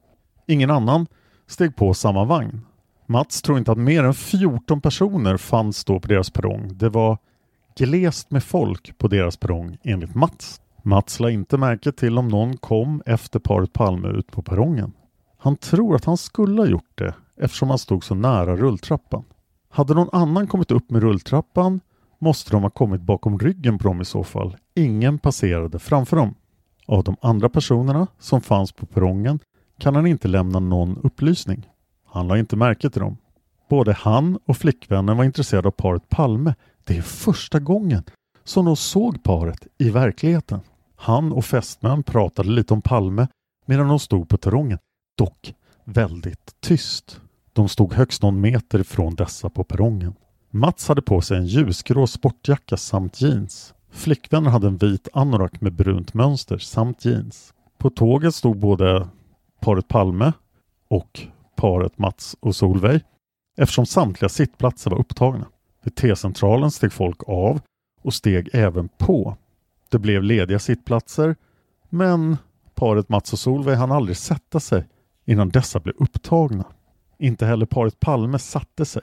Ingen 0.47 0.71
annan 0.71 1.07
steg 1.47 1.77
på 1.77 1.95
samma 1.95 2.25
vagn. 2.25 2.61
Mats 3.07 3.43
tror 3.43 3.59
inte 3.59 3.73
att 3.73 3.79
mer 3.79 4.05
än 4.05 4.15
14 4.15 4.81
personer 4.81 5.37
fanns 5.37 5.85
då 5.85 6.01
på 6.01 6.09
deras 6.09 6.31
perrong. 6.31 6.71
Det 6.75 6.89
var 6.89 7.19
glest 7.77 8.31
med 8.31 8.45
folk 8.45 8.99
på 8.99 9.09
deras 9.09 9.37
perrong 9.37 9.79
enligt 9.83 10.15
Mats. 10.15 10.61
Mats 10.83 11.21
la 11.21 11.31
inte 11.31 11.57
märke 11.57 11.93
till 11.93 12.19
om 12.19 12.29
någon 12.29 12.57
kom 12.57 13.03
efter 13.07 13.39
paret 13.39 13.73
Palme 13.73 14.09
ut 14.09 14.27
på 14.33 14.43
perrongen. 14.43 14.93
Han 15.39 15.57
tror 15.57 15.95
att 15.95 16.05
han 16.05 16.17
skulle 16.17 16.63
ha 16.63 16.69
gjort 16.69 16.99
det 16.99 17.15
eftersom 17.37 17.71
han 17.71 17.79
stod 17.79 18.05
så 18.05 18.15
nära 18.15 18.57
rulltrappan. 18.57 19.25
Hade 19.69 19.95
någon 19.95 20.09
annan 20.13 20.47
kommit 20.47 20.71
upp 20.71 20.91
med 20.91 21.03
rulltrappan 21.03 21.81
måste 22.19 22.51
de 22.51 22.63
ha 22.63 22.71
kommit 22.71 23.01
bakom 23.01 23.39
ryggen 23.39 23.79
på 23.79 23.85
dem 23.85 24.01
i 24.01 24.05
så 24.05 24.25
fall. 24.25 24.57
Ingen 24.75 25.19
passerade 25.19 25.79
framför 25.79 26.17
dem. 26.17 26.35
Av 26.87 27.05
de 27.05 27.17
andra 27.21 27.49
personerna 27.49 28.07
som 28.19 28.41
fanns 28.41 28.73
på 28.73 28.87
perrongen 28.87 29.39
kan 29.79 29.95
han 29.95 30.07
inte 30.07 30.29
lämna 30.29 30.59
någon 30.59 30.99
upplysning. 31.03 31.69
Han 32.07 32.29
la 32.29 32.39
inte 32.39 32.57
märke 32.57 32.91
till 32.91 33.01
dem. 33.01 33.17
Både 33.69 33.93
han 33.93 34.39
och 34.47 34.57
flickvännen 34.57 35.17
var 35.17 35.25
intresserade 35.25 35.69
av 35.69 35.73
paret 35.73 36.09
Palme. 36.09 36.55
Det 36.85 36.97
är 36.97 37.03
första 37.03 37.59
gången 37.59 38.03
som 38.45 38.65
de 38.65 38.77
såg 38.77 39.23
paret 39.23 39.67
i 39.79 39.91
verkligheten. 39.91 40.61
Han 40.97 41.33
och 41.33 41.45
fästmön 41.45 42.03
pratade 42.03 42.49
lite 42.49 42.75
om 42.75 42.83
Palme 42.83 43.29
medan 43.67 43.89
de 43.89 43.99
stod 43.99 44.29
på 44.29 44.37
perrongen. 44.37 44.79
Dock 45.19 45.55
väldigt 45.85 46.55
tyst. 46.61 47.21
De 47.59 47.69
stod 47.69 47.93
högst 47.93 48.23
någon 48.23 48.41
meter 48.41 48.79
ifrån 48.79 49.15
dessa 49.15 49.51
på 49.51 49.65
perrongen. 49.65 50.15
Mats 50.51 50.89
hade 50.89 51.03
på 51.03 51.21
sig 51.21 51.37
en 51.37 51.47
ljusgrå 51.47 52.07
sportjacka 52.07 52.77
samt 52.77 53.21
jeans. 53.21 53.75
Flickvännen 53.91 54.53
hade 54.53 54.67
en 54.67 54.77
vit 54.77 55.09
anorak 55.13 55.61
med 55.61 55.73
brunt 55.73 56.15
mönster 56.15 56.59
samt 56.59 57.05
jeans. 57.05 57.55
På 57.79 57.91
tåget 57.91 58.35
stod 58.35 58.59
både 58.59 59.09
paret 59.61 59.89
Palme 59.89 60.33
och 60.89 61.21
paret 61.57 61.99
Mats 61.99 62.37
och 62.41 62.57
Solveig 62.57 63.01
eftersom 63.57 63.87
samtliga 63.87 64.29
sittplatser 64.29 64.91
var 64.91 64.99
upptagna. 64.99 65.47
Vid 65.83 65.95
T-centralen 65.95 66.71
steg 66.71 66.93
folk 66.93 67.29
av 67.29 67.61
och 68.03 68.15
steg 68.15 68.49
även 68.53 68.89
på. 68.99 69.37
Det 69.89 69.99
blev 69.99 70.23
lediga 70.23 70.59
sittplatser 70.59 71.37
men 71.89 72.37
paret 72.75 73.09
Mats 73.09 73.33
och 73.33 73.39
Solveig 73.39 73.77
hann 73.77 73.93
aldrig 73.93 74.17
sätta 74.17 74.61
sig 74.61 74.87
innan 75.25 75.49
dessa 75.49 75.81
blev 75.81 75.95
upptagna. 75.99 76.65
Inte 77.19 77.47
heller 77.47 77.67
paret 77.67 78.01
Palme 78.01 78.39
satte 78.39 78.85
sig. 78.85 79.03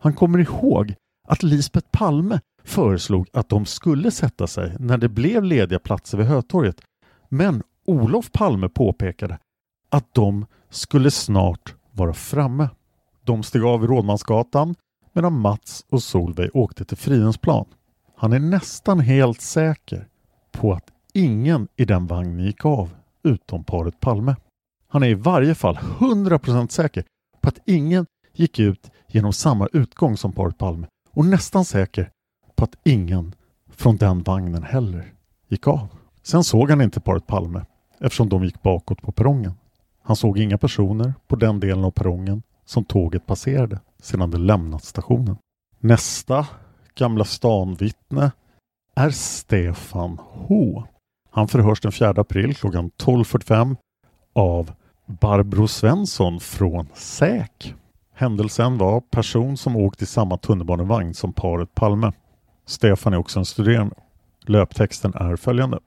Han 0.00 0.14
kommer 0.14 0.38
ihåg 0.38 0.94
att 1.28 1.42
Lisbeth 1.42 1.88
Palme 1.90 2.40
föreslog 2.64 3.28
att 3.32 3.48
de 3.48 3.66
skulle 3.66 4.10
sätta 4.10 4.46
sig 4.46 4.76
när 4.78 4.98
det 4.98 5.08
blev 5.08 5.44
lediga 5.44 5.78
platser 5.78 6.18
vid 6.18 6.26
Hötorget. 6.26 6.80
Men 7.28 7.62
Olof 7.86 8.32
Palme 8.32 8.68
påpekade 8.68 9.38
att 9.88 10.14
de 10.14 10.46
skulle 10.70 11.10
snart 11.10 11.74
vara 11.90 12.14
framme. 12.14 12.68
De 13.22 13.42
steg 13.42 13.62
av 13.64 13.80
vid 13.80 13.90
Rådmansgatan 13.90 14.74
medan 15.12 15.40
Mats 15.40 15.84
och 15.88 16.02
Solveig 16.02 16.50
åkte 16.54 16.84
till 16.84 16.96
Fridhemsplan. 16.96 17.66
Han 18.16 18.32
är 18.32 18.38
nästan 18.38 19.00
helt 19.00 19.40
säker 19.40 20.08
på 20.52 20.72
att 20.72 20.90
ingen 21.12 21.68
i 21.76 21.84
den 21.84 22.06
vagnen 22.06 22.44
gick 22.44 22.64
av 22.64 22.94
utom 23.22 23.64
paret 23.64 24.00
Palme. 24.00 24.36
Han 24.88 25.02
är 25.02 25.08
i 25.08 25.14
varje 25.14 25.54
fall 25.54 25.76
100% 25.76 26.68
säker 26.68 27.04
på 27.44 27.48
att 27.48 27.58
ingen 27.66 28.06
gick 28.32 28.58
ut 28.58 28.90
genom 29.06 29.32
samma 29.32 29.68
utgång 29.72 30.16
som 30.16 30.32
paret 30.32 30.58
Palme 30.58 30.86
och 31.10 31.24
nästan 31.24 31.64
säker 31.64 32.10
på 32.54 32.64
att 32.64 32.76
ingen 32.84 33.34
från 33.70 33.96
den 33.96 34.22
vagnen 34.22 34.62
heller 34.62 35.12
gick 35.48 35.68
av. 35.68 35.88
Sen 36.22 36.44
såg 36.44 36.70
han 36.70 36.80
inte 36.80 37.00
paret 37.00 37.26
Palme 37.26 37.64
eftersom 38.00 38.28
de 38.28 38.44
gick 38.44 38.62
bakåt 38.62 39.02
på 39.02 39.12
perrongen. 39.12 39.52
Han 40.02 40.16
såg 40.16 40.38
inga 40.38 40.58
personer 40.58 41.14
på 41.26 41.36
den 41.36 41.60
delen 41.60 41.84
av 41.84 41.90
perrongen 41.90 42.42
som 42.64 42.84
tåget 42.84 43.26
passerade 43.26 43.80
sedan 44.02 44.30
det 44.30 44.38
lämnat 44.38 44.84
stationen. 44.84 45.36
Nästa 45.78 46.46
Gamla 46.94 47.24
stan-vittne 47.24 48.32
är 48.94 49.10
Stefan 49.10 50.18
H. 50.32 50.84
Han 51.30 51.48
förhörs 51.48 51.80
den 51.80 51.92
4 51.92 52.10
april 52.10 52.54
klockan 52.54 52.90
12.45 52.90 53.76
av 54.32 54.72
Barbro 55.06 55.68
Svensson 55.68 56.40
från 56.40 56.88
SÄK. 56.94 57.74
Händelsen 58.14 58.78
var 58.78 59.00
person 59.00 59.56
som 59.56 59.76
åkt 59.76 60.02
i 60.02 60.06
samma 60.06 60.36
tunnelbanevagn 60.36 61.14
som 61.14 61.32
paret 61.32 61.74
Palme. 61.74 62.12
Stefan 62.66 63.12
är 63.12 63.16
också 63.16 63.38
en 63.38 63.44
studerande. 63.44 63.96
Löptexten 64.46 65.14
är 65.14 65.36
följande. 65.36 65.78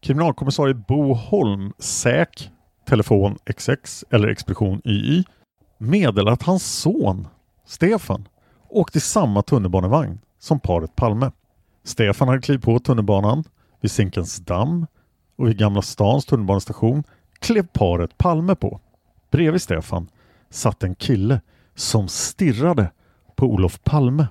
Kriminalkommissarie 0.00 0.74
Bo 0.74 1.14
Holm, 1.14 1.72
SÄK, 1.78 2.50
telefon 2.88 3.38
XX 3.44 4.04
eller 4.10 4.28
expedition 4.28 4.82
YY 4.84 5.24
meddelar 5.78 6.32
att 6.32 6.42
hans 6.42 6.80
son 6.80 7.28
Stefan 7.66 8.28
åkte 8.68 8.98
i 8.98 9.00
samma 9.00 9.42
tunnelbanevagn 9.42 10.20
som 10.38 10.60
paret 10.60 10.96
Palme. 10.96 11.30
Stefan 11.84 12.28
hade 12.28 12.40
klivit 12.40 12.64
på 12.64 12.78
tunnelbanan 12.78 13.44
vid 13.80 13.90
Zinkensdamm 13.90 14.86
och 15.36 15.48
vid 15.48 15.58
Gamla 15.58 15.82
stans 15.82 16.24
tunnelbanestation 16.24 17.04
klev 17.42 17.66
paret 17.66 18.18
Palme 18.18 18.54
på. 18.54 18.80
Bredvid 19.30 19.62
Stefan 19.62 20.08
satt 20.50 20.82
en 20.82 20.94
kille 20.94 21.40
som 21.74 22.08
stirrade 22.08 22.90
på 23.36 23.46
Olof 23.46 23.80
Palme. 23.84 24.26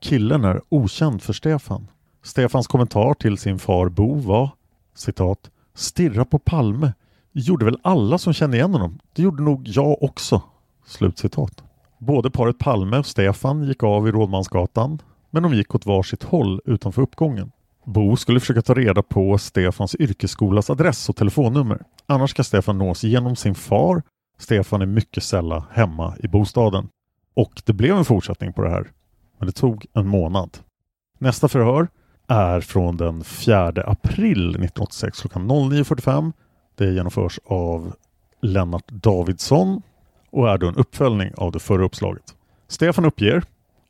Killen 0.00 0.44
är 0.44 0.60
okänd 0.68 1.22
för 1.22 1.32
Stefan. 1.32 1.88
Stefans 2.22 2.66
kommentar 2.66 3.14
till 3.14 3.38
sin 3.38 3.58
far 3.58 3.88
Bo 3.88 4.14
var 4.14 4.50
citat 4.94 5.50
”Stirra 5.74 6.24
på 6.24 6.38
Palme 6.38 6.92
gjorde 7.32 7.64
väl 7.64 7.78
alla 7.82 8.18
som 8.18 8.32
kände 8.32 8.56
igen 8.56 8.72
honom. 8.72 8.98
Det 9.12 9.22
gjorde 9.22 9.42
nog 9.42 9.62
jag 9.68 10.02
också.” 10.02 10.42
Slutcitat. 10.86 11.62
Både 11.98 12.30
paret 12.30 12.58
Palme 12.58 12.98
och 12.98 13.06
Stefan 13.06 13.64
gick 13.64 13.82
av 13.82 14.08
i 14.08 14.10
Rådmansgatan 14.10 15.02
men 15.30 15.42
de 15.42 15.54
gick 15.54 15.74
åt 15.74 15.86
varsitt 15.86 16.22
håll 16.22 16.60
utanför 16.64 17.02
uppgången. 17.02 17.52
Bo 17.88 18.16
skulle 18.16 18.40
försöka 18.40 18.62
ta 18.62 18.74
reda 18.74 19.02
på 19.02 19.38
Stefans 19.38 19.96
yrkesskolas 19.98 20.70
adress 20.70 21.08
och 21.08 21.16
telefonnummer. 21.16 21.82
Annars 22.06 22.30
ska 22.30 22.44
Stefan 22.44 22.78
nås 22.78 23.04
genom 23.04 23.36
sin 23.36 23.54
far. 23.54 24.02
Stefan 24.38 24.82
är 24.82 24.86
mycket 24.86 25.22
sällan 25.22 25.62
hemma 25.70 26.16
i 26.22 26.28
bostaden. 26.28 26.88
Och 27.34 27.62
det 27.64 27.72
blev 27.72 27.96
en 27.96 28.04
fortsättning 28.04 28.52
på 28.52 28.62
det 28.62 28.70
här. 28.70 28.90
Men 29.38 29.46
det 29.46 29.52
tog 29.52 29.86
en 29.92 30.06
månad. 30.08 30.58
Nästa 31.18 31.48
förhör 31.48 31.88
är 32.26 32.60
från 32.60 32.96
den 32.96 33.24
4 33.24 33.68
april 33.68 34.48
1986 34.48 35.20
klockan 35.20 35.50
09.45. 35.50 36.32
Det 36.74 36.92
genomförs 36.92 37.40
av 37.44 37.94
Lennart 38.40 38.88
Davidsson 38.88 39.82
och 40.30 40.50
är 40.50 40.58
då 40.58 40.68
en 40.68 40.76
uppföljning 40.76 41.32
av 41.36 41.52
det 41.52 41.58
förra 41.58 41.84
uppslaget. 41.84 42.34
Stefan 42.68 43.04
uppger 43.04 43.42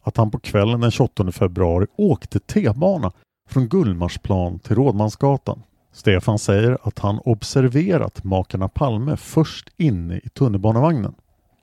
att 0.02 0.16
han 0.16 0.30
på 0.30 0.38
kvällen 0.38 0.80
den 0.80 0.90
28 0.90 1.32
februari 1.32 1.86
åkte 1.96 2.38
T-bana 2.40 3.12
från 3.48 3.68
Gullmarsplan 3.68 4.58
till 4.58 4.76
Rådmansgatan. 4.76 5.62
Stefan 5.92 6.38
säger 6.38 6.78
att 6.82 6.98
han 6.98 7.20
observerat 7.24 8.24
makarna 8.24 8.68
Palme 8.68 9.16
först 9.16 9.68
inne 9.76 10.16
i 10.16 10.28
tunnelbanevagnen. 10.28 11.14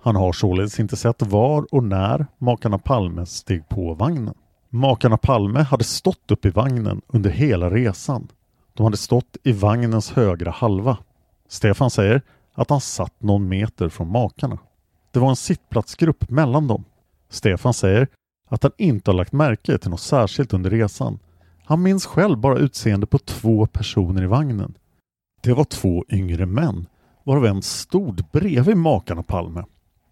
Han 0.02 0.15
har 0.15 0.34
således 0.34 0.80
inte 0.80 0.98
sett 0.98 1.21
var 1.21 1.67
och 1.71 1.84
när 1.84 2.28
makarna 2.38 2.78
Palme 2.78 3.26
steg 3.26 3.69
på 3.69 3.93
vagnen. 3.93 4.34
Makarna 4.69 5.17
Palme 5.17 5.60
hade 5.62 5.84
stått 5.84 6.32
upp 6.32 6.45
i 6.45 6.50
vagnen 6.50 7.02
under 7.08 7.30
hela 7.30 7.69
resan. 7.69 8.28
De 8.74 8.84
hade 8.84 8.98
stått 8.98 9.38
i 9.43 9.52
vagnens 9.52 10.12
högra 10.12 10.52
halva. 10.52 10.98
Stefan 11.48 11.89
säger 11.89 12.21
att 12.54 12.69
han 12.69 12.82
satt 12.82 13.21
någon 13.21 13.48
meter 13.48 13.89
från 13.89 14.12
makarna. 14.12 14.58
Det 15.12 15.19
var 15.19 15.30
en 15.30 15.36
sittplatsgrupp 15.36 16.30
mellan 16.30 16.67
dem. 16.67 16.84
Stefan 17.30 17.74
säger 17.74 18.08
att 18.50 18.63
han 18.63 18.71
inte 18.78 19.12
har 19.12 19.15
lagt 19.15 19.34
märke 19.34 19.78
till 19.78 19.89
något 19.89 20.00
särskilt 20.00 20.54
under 20.54 20.69
resan. 20.69 21.19
Han 21.65 21.82
minns 21.82 22.06
själv 22.06 22.38
bara 22.38 22.58
utseende 22.58 23.06
på 23.06 23.17
två 23.17 23.67
personer 23.67 24.23
i 24.23 24.28
vagnen. 24.28 24.73
Det 25.41 25.54
var 25.54 25.63
två 25.63 26.06
yngre 26.10 26.45
män, 26.45 26.86
varav 27.23 27.45
en 27.45 27.62
stod 27.62 28.25
bredvid 28.32 28.78
makarna 28.78 29.23
Palme 29.23 29.63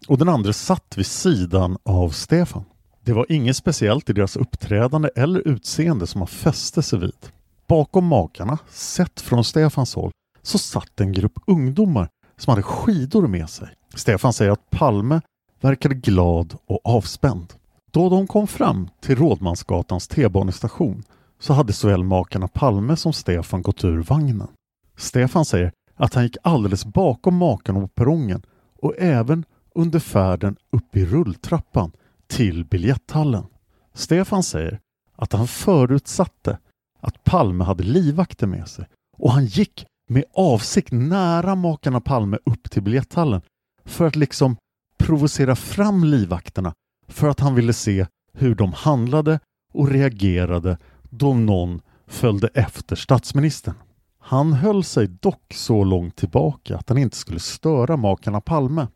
och 0.08 0.18
den 0.18 0.28
andra 0.28 0.52
satt 0.52 0.98
vid 0.98 1.06
sidan 1.06 1.78
av 1.82 2.08
Stefan. 2.08 2.64
Det 3.00 3.12
var 3.12 3.26
inget 3.28 3.56
speciellt 3.56 4.10
i 4.10 4.12
deras 4.12 4.36
uppträdande 4.36 5.10
eller 5.16 5.48
utseende 5.48 6.06
som 6.06 6.20
han 6.20 6.28
fäste 6.28 6.82
sig 6.82 6.98
vid. 6.98 7.26
Bakom 7.66 8.06
makarna, 8.06 8.58
sett 8.70 9.20
från 9.20 9.44
Stefans 9.44 9.94
håll, 9.94 10.10
så 10.42 10.58
satt 10.58 11.00
en 11.00 11.12
grupp 11.12 11.38
ungdomar 11.46 12.08
som 12.36 12.50
hade 12.50 12.62
skidor 12.62 13.26
med 13.26 13.50
sig. 13.50 13.68
Stefan 13.94 14.32
säger 14.32 14.50
att 14.50 14.70
Palme 14.70 15.20
verkade 15.60 15.94
glad 15.94 16.54
och 16.66 16.80
avspänd. 16.84 17.52
Då 17.92 18.08
de 18.08 18.26
kom 18.26 18.46
fram 18.46 18.88
till 19.00 19.16
Rådmansgatans 19.16 20.08
T-banestation 20.08 21.04
så 21.44 21.52
hade 21.52 21.72
såväl 21.72 22.04
makarna 22.04 22.48
Palme 22.48 22.96
som 22.96 23.12
Stefan 23.12 23.62
gått 23.62 23.84
ur 23.84 24.02
vagnen. 24.02 24.48
Stefan 24.96 25.44
säger 25.44 25.72
att 25.94 26.14
han 26.14 26.22
gick 26.22 26.36
alldeles 26.42 26.84
bakom 26.84 27.36
makarna 27.36 27.80
på 27.80 27.88
perrongen 27.88 28.42
och 28.82 28.94
även 28.98 29.44
under 29.74 29.98
färden 29.98 30.56
upp 30.70 30.96
i 30.96 31.06
rulltrappan 31.06 31.92
till 32.26 32.64
biljetthallen. 32.64 33.44
Stefan 33.94 34.42
säger 34.42 34.80
att 35.16 35.32
han 35.32 35.46
förutsatte 35.48 36.58
att 37.00 37.24
Palme 37.24 37.64
hade 37.64 37.82
livvakter 37.82 38.46
med 38.46 38.68
sig 38.68 38.88
och 39.16 39.32
han 39.32 39.46
gick 39.46 39.86
med 40.10 40.24
avsikt 40.34 40.92
nära 40.92 41.54
makarna 41.54 42.00
Palme 42.00 42.38
upp 42.44 42.70
till 42.70 42.82
biljetthallen 42.82 43.42
för 43.84 44.06
att 44.06 44.16
liksom 44.16 44.56
provocera 44.98 45.56
fram 45.56 46.04
livvakterna 46.04 46.72
för 47.08 47.28
att 47.28 47.40
han 47.40 47.54
ville 47.54 47.72
se 47.72 48.06
hur 48.32 48.54
de 48.54 48.72
handlade 48.72 49.40
och 49.72 49.88
reagerade 49.88 50.78
då 51.18 51.34
någon 51.34 51.80
följde 52.06 52.48
efter 52.54 52.96
statsministern. 52.96 53.74
Han 54.18 54.52
höll 54.52 54.84
sig 54.84 55.06
dock 55.06 55.52
så 55.54 55.84
långt 55.84 56.16
tillbaka 56.16 56.76
att 56.76 56.88
han 56.88 56.98
inte 56.98 57.16
skulle 57.16 57.40
störa 57.40 57.96
makarna 57.96 58.40
Palme 58.40 58.86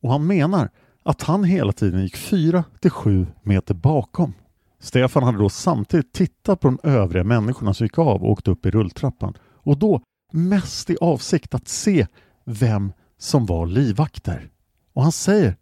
och 0.00 0.10
han 0.10 0.26
menar 0.26 0.70
att 1.02 1.22
han 1.22 1.44
hela 1.44 1.72
tiden 1.72 2.02
gick 2.02 2.16
fyra 2.16 2.64
till 2.80 2.90
sju 2.90 3.26
meter 3.42 3.74
bakom. 3.74 4.32
Stefan 4.80 5.22
hade 5.22 5.38
då 5.38 5.48
samtidigt 5.48 6.12
tittat 6.12 6.60
på 6.60 6.68
de 6.68 6.78
övriga 6.82 7.24
människorna 7.24 7.74
som 7.74 7.84
gick 7.84 7.98
av 7.98 8.22
och 8.22 8.30
åkte 8.30 8.50
upp 8.50 8.66
i 8.66 8.70
rulltrappan 8.70 9.34
och 9.42 9.78
då 9.78 10.02
mest 10.32 10.90
i 10.90 10.96
avsikt 11.00 11.54
att 11.54 11.68
se 11.68 12.06
vem 12.44 12.92
som 13.18 13.46
var 13.46 13.66
livvakter. 13.66 14.50
Och 14.92 15.02
han 15.02 15.12
säger 15.12 15.56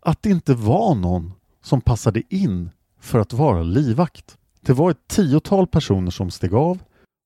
att 0.00 0.22
det 0.22 0.30
inte 0.30 0.54
var 0.54 0.94
någon 0.94 1.32
som 1.62 1.80
passade 1.80 2.22
in 2.34 2.70
för 3.00 3.18
att 3.18 3.32
vara 3.32 3.62
livvakt. 3.62 4.38
Det 4.66 4.72
var 4.72 4.90
ett 4.90 5.08
tiotal 5.08 5.66
personer 5.66 6.10
som 6.10 6.30
steg 6.30 6.54
av 6.54 6.78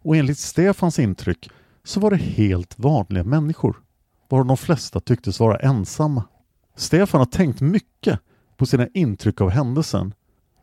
och 0.04 0.16
enligt 0.16 0.38
Stefans 0.38 0.98
intryck 0.98 1.50
så 1.84 2.00
var 2.00 2.10
det 2.10 2.16
helt 2.16 2.78
vanliga 2.78 3.24
människor, 3.24 3.76
varav 4.28 4.46
de 4.46 4.56
flesta 4.56 5.00
tycktes 5.00 5.40
vara 5.40 5.56
ensamma. 5.56 6.24
Stefan 6.76 7.18
har 7.18 7.26
tänkt 7.26 7.60
mycket 7.60 8.20
på 8.56 8.66
sina 8.66 8.88
intryck 8.94 9.40
av 9.40 9.50
händelsen 9.50 10.14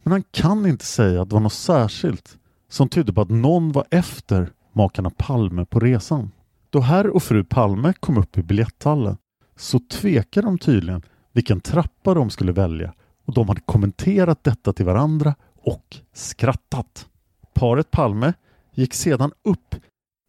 men 0.04 0.12
han 0.12 0.24
kan 0.32 0.66
inte 0.66 0.86
säga 0.86 1.22
att 1.22 1.30
det 1.30 1.34
var 1.34 1.42
något 1.42 1.54
särskilt 1.54 2.38
som 2.70 2.90
tydde 2.90 3.13
på 3.13 3.22
att 3.22 3.30
någon 3.30 3.72
var 3.72 3.86
efter 3.92 4.52
makarna 4.74 5.10
Palme 5.10 5.66
på 5.66 5.80
resan. 5.80 6.32
Då 6.70 6.80
herr 6.80 7.08
och 7.08 7.24
fru 7.24 7.44
Palme 7.44 7.94
kom 7.94 8.18
upp 8.18 8.38
i 8.38 8.44
biljetthallen 8.44 9.18
så 9.56 9.80
tvekade 9.80 10.48
de 10.48 10.58
tydligen 10.58 11.04
vilken 11.34 11.62
trappa 11.62 12.13
de 12.13 12.30
skulle 12.30 12.52
välja 12.52 12.94
och 13.26 13.34
de 13.34 13.48
hade 13.48 13.62
kommenterat 13.62 14.44
detta 14.44 14.74
till 14.74 14.86
varandra 14.86 15.36
och 15.67 15.97
skrattat. 16.13 17.08
Paret 17.53 17.91
Palme 17.91 18.34
gick 18.73 18.93
sedan 18.93 19.32
upp 19.43 19.75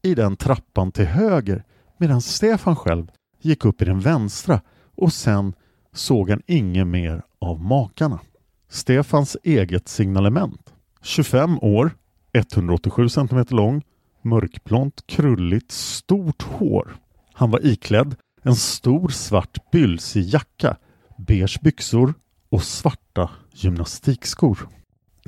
i 0.03 0.15
den 0.15 0.37
trappan 0.37 0.93
till 0.93 1.07
höger 1.07 1.65
medan 1.99 2.21
Stefan 2.21 2.77
själv 2.77 3.11
gick 3.41 3.65
upp 3.65 3.83
i 3.83 3.85
den 3.85 4.01
vänstra 4.01 4.61
och 4.97 5.13
sen 5.13 5.55
såg 5.93 6.31
han 6.31 6.43
inget 6.47 6.87
mer 6.87 7.23
av 7.39 7.61
makarna. 7.61 8.21
Stefans 8.69 9.37
eget 9.45 9.89
signalement. 9.89 10.75
25 11.03 11.59
år, 11.59 11.91
187 12.33 13.09
cm 13.09 13.45
lång, 13.49 13.83
mörkblont, 14.23 15.07
krulligt, 15.07 15.73
stort 15.73 16.43
hår. 16.43 16.97
Han 17.33 17.51
var 17.51 17.67
iklädd 17.67 18.17
en 18.43 18.57
stor 18.57 19.09
svart 19.09 19.71
bylsig 19.73 20.25
jacka, 20.25 20.77
beige 21.19 21.59
byxor 21.63 22.15
och 22.51 22.63
svarta 22.63 23.31
gymnastikskor. 23.53 24.78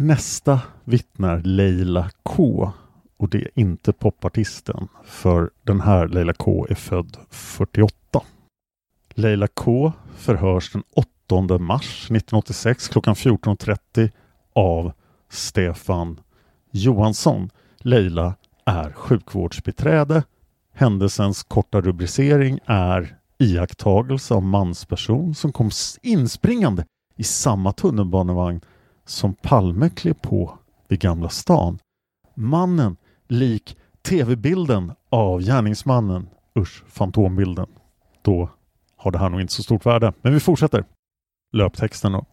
Nästa 0.02 0.60
vittnar 0.84 1.42
Leila 1.42 2.10
K 2.22 2.72
och 3.16 3.28
det 3.28 3.38
är 3.38 3.50
inte 3.54 3.92
popartisten 3.92 4.88
för 5.04 5.50
den 5.62 5.80
här 5.80 6.08
Leila 6.08 6.32
K 6.32 6.66
är 6.70 6.74
född 6.74 7.16
48. 7.30 7.92
Leila 9.14 9.46
K 9.46 9.92
förhörs 10.16 10.72
den 10.72 10.82
8 11.28 11.58
mars 11.58 12.04
1986 12.04 12.88
klockan 12.88 13.14
14.30 13.14 14.10
av 14.52 14.92
Stefan 15.28 16.20
Johansson. 16.70 17.50
Leila 17.78 18.34
är 18.64 18.92
sjukvårdsbiträde. 18.92 20.22
Händelsens 20.74 21.42
korta 21.42 21.80
rubricering 21.80 22.58
är 22.66 23.16
iakttagelse 23.38 24.34
av 24.34 24.42
mansperson 24.42 25.34
som 25.34 25.52
kom 25.52 25.70
inspringande 26.02 26.84
i 27.16 27.24
samma 27.24 27.72
tunnelbanevagn 27.72 28.60
som 29.04 29.34
Palme 29.34 29.88
klev 29.88 30.14
på 30.14 30.58
vid 30.88 31.00
Gamla 31.00 31.28
stan. 31.28 31.78
Mannen 32.34 32.96
lik 33.28 33.76
tv-bilden 34.02 34.92
av 35.08 35.40
gärningsmannen, 35.40 36.28
usch, 36.58 36.84
fantombilden. 36.86 37.66
Då 38.22 38.50
har 38.96 39.10
det 39.10 39.18
här 39.18 39.28
nog 39.28 39.40
inte 39.40 39.52
så 39.52 39.62
stort 39.62 39.86
värde. 39.86 40.12
Men 40.22 40.34
vi 40.34 40.40
fortsätter. 40.40 40.84
Löptexten 41.52 42.12
då. 42.12 42.26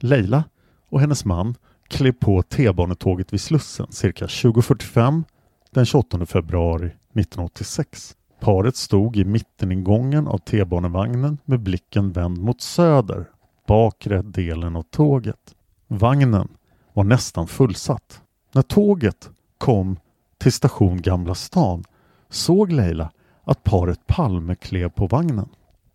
Leila 0.00 0.44
och 0.88 1.00
hennes 1.00 1.24
man 1.24 1.54
klev 1.88 2.12
på 2.12 2.42
T-banetåget 2.42 3.32
vid 3.32 3.40
Slussen 3.40 3.92
cirka 3.92 4.26
20.45 4.26 5.24
den 5.70 5.86
28 5.86 6.26
februari 6.26 6.86
1986. 6.86 8.16
Paret 8.40 8.76
stod 8.76 9.16
i 9.16 9.24
mitteningången 9.24 10.28
av 10.28 10.38
T-banevagnen 10.38 11.38
med 11.44 11.60
blicken 11.60 12.12
vänd 12.12 12.38
mot 12.38 12.60
söder, 12.60 13.30
bakre 13.66 14.22
delen 14.22 14.76
av 14.76 14.82
tåget. 14.82 15.54
Vagnen 15.88 16.48
var 16.92 17.04
nästan 17.04 17.46
fullsatt. 17.46 18.22
När 18.52 18.62
tåget 18.62 19.30
kom 19.58 19.96
till 20.38 20.52
station 20.52 21.02
Gamla 21.02 21.34
stan 21.34 21.84
såg 22.28 22.72
Leila 22.72 23.10
att 23.44 23.64
paret 23.64 24.06
Palme 24.06 24.54
klev 24.54 24.88
på 24.88 25.06
vagnen. 25.06 25.48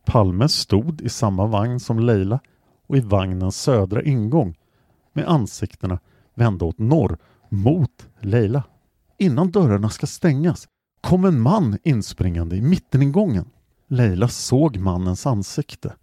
Palme 0.06 0.50
stod 0.50 1.02
i 1.02 1.10
samma 1.10 1.46
vagn 1.46 1.80
som 1.80 2.00
Leila 2.00 2.40
och 2.88 2.98
i 2.98 3.00
vagnens 3.00 3.62
södra 3.62 4.04
ingång 4.04 4.56
med 5.14 5.28
ansiktena 5.28 6.00
vända 6.34 6.66
åt 6.66 6.78
norr 6.80 7.18
mot 7.50 8.08
Leila. 8.20 8.64
Innan 9.18 9.52
dörrarna 9.52 9.90
ska 9.90 10.08
stängas 10.08 10.68
kom 11.02 11.26
en 11.26 11.42
man 11.42 11.78
inspringande 11.84 12.56
i 12.56 12.62
mitteningången. 12.62 13.50
Leila 13.88 14.28
såg 14.28 14.78
mannens 14.78 15.26
ansikte 15.26 15.94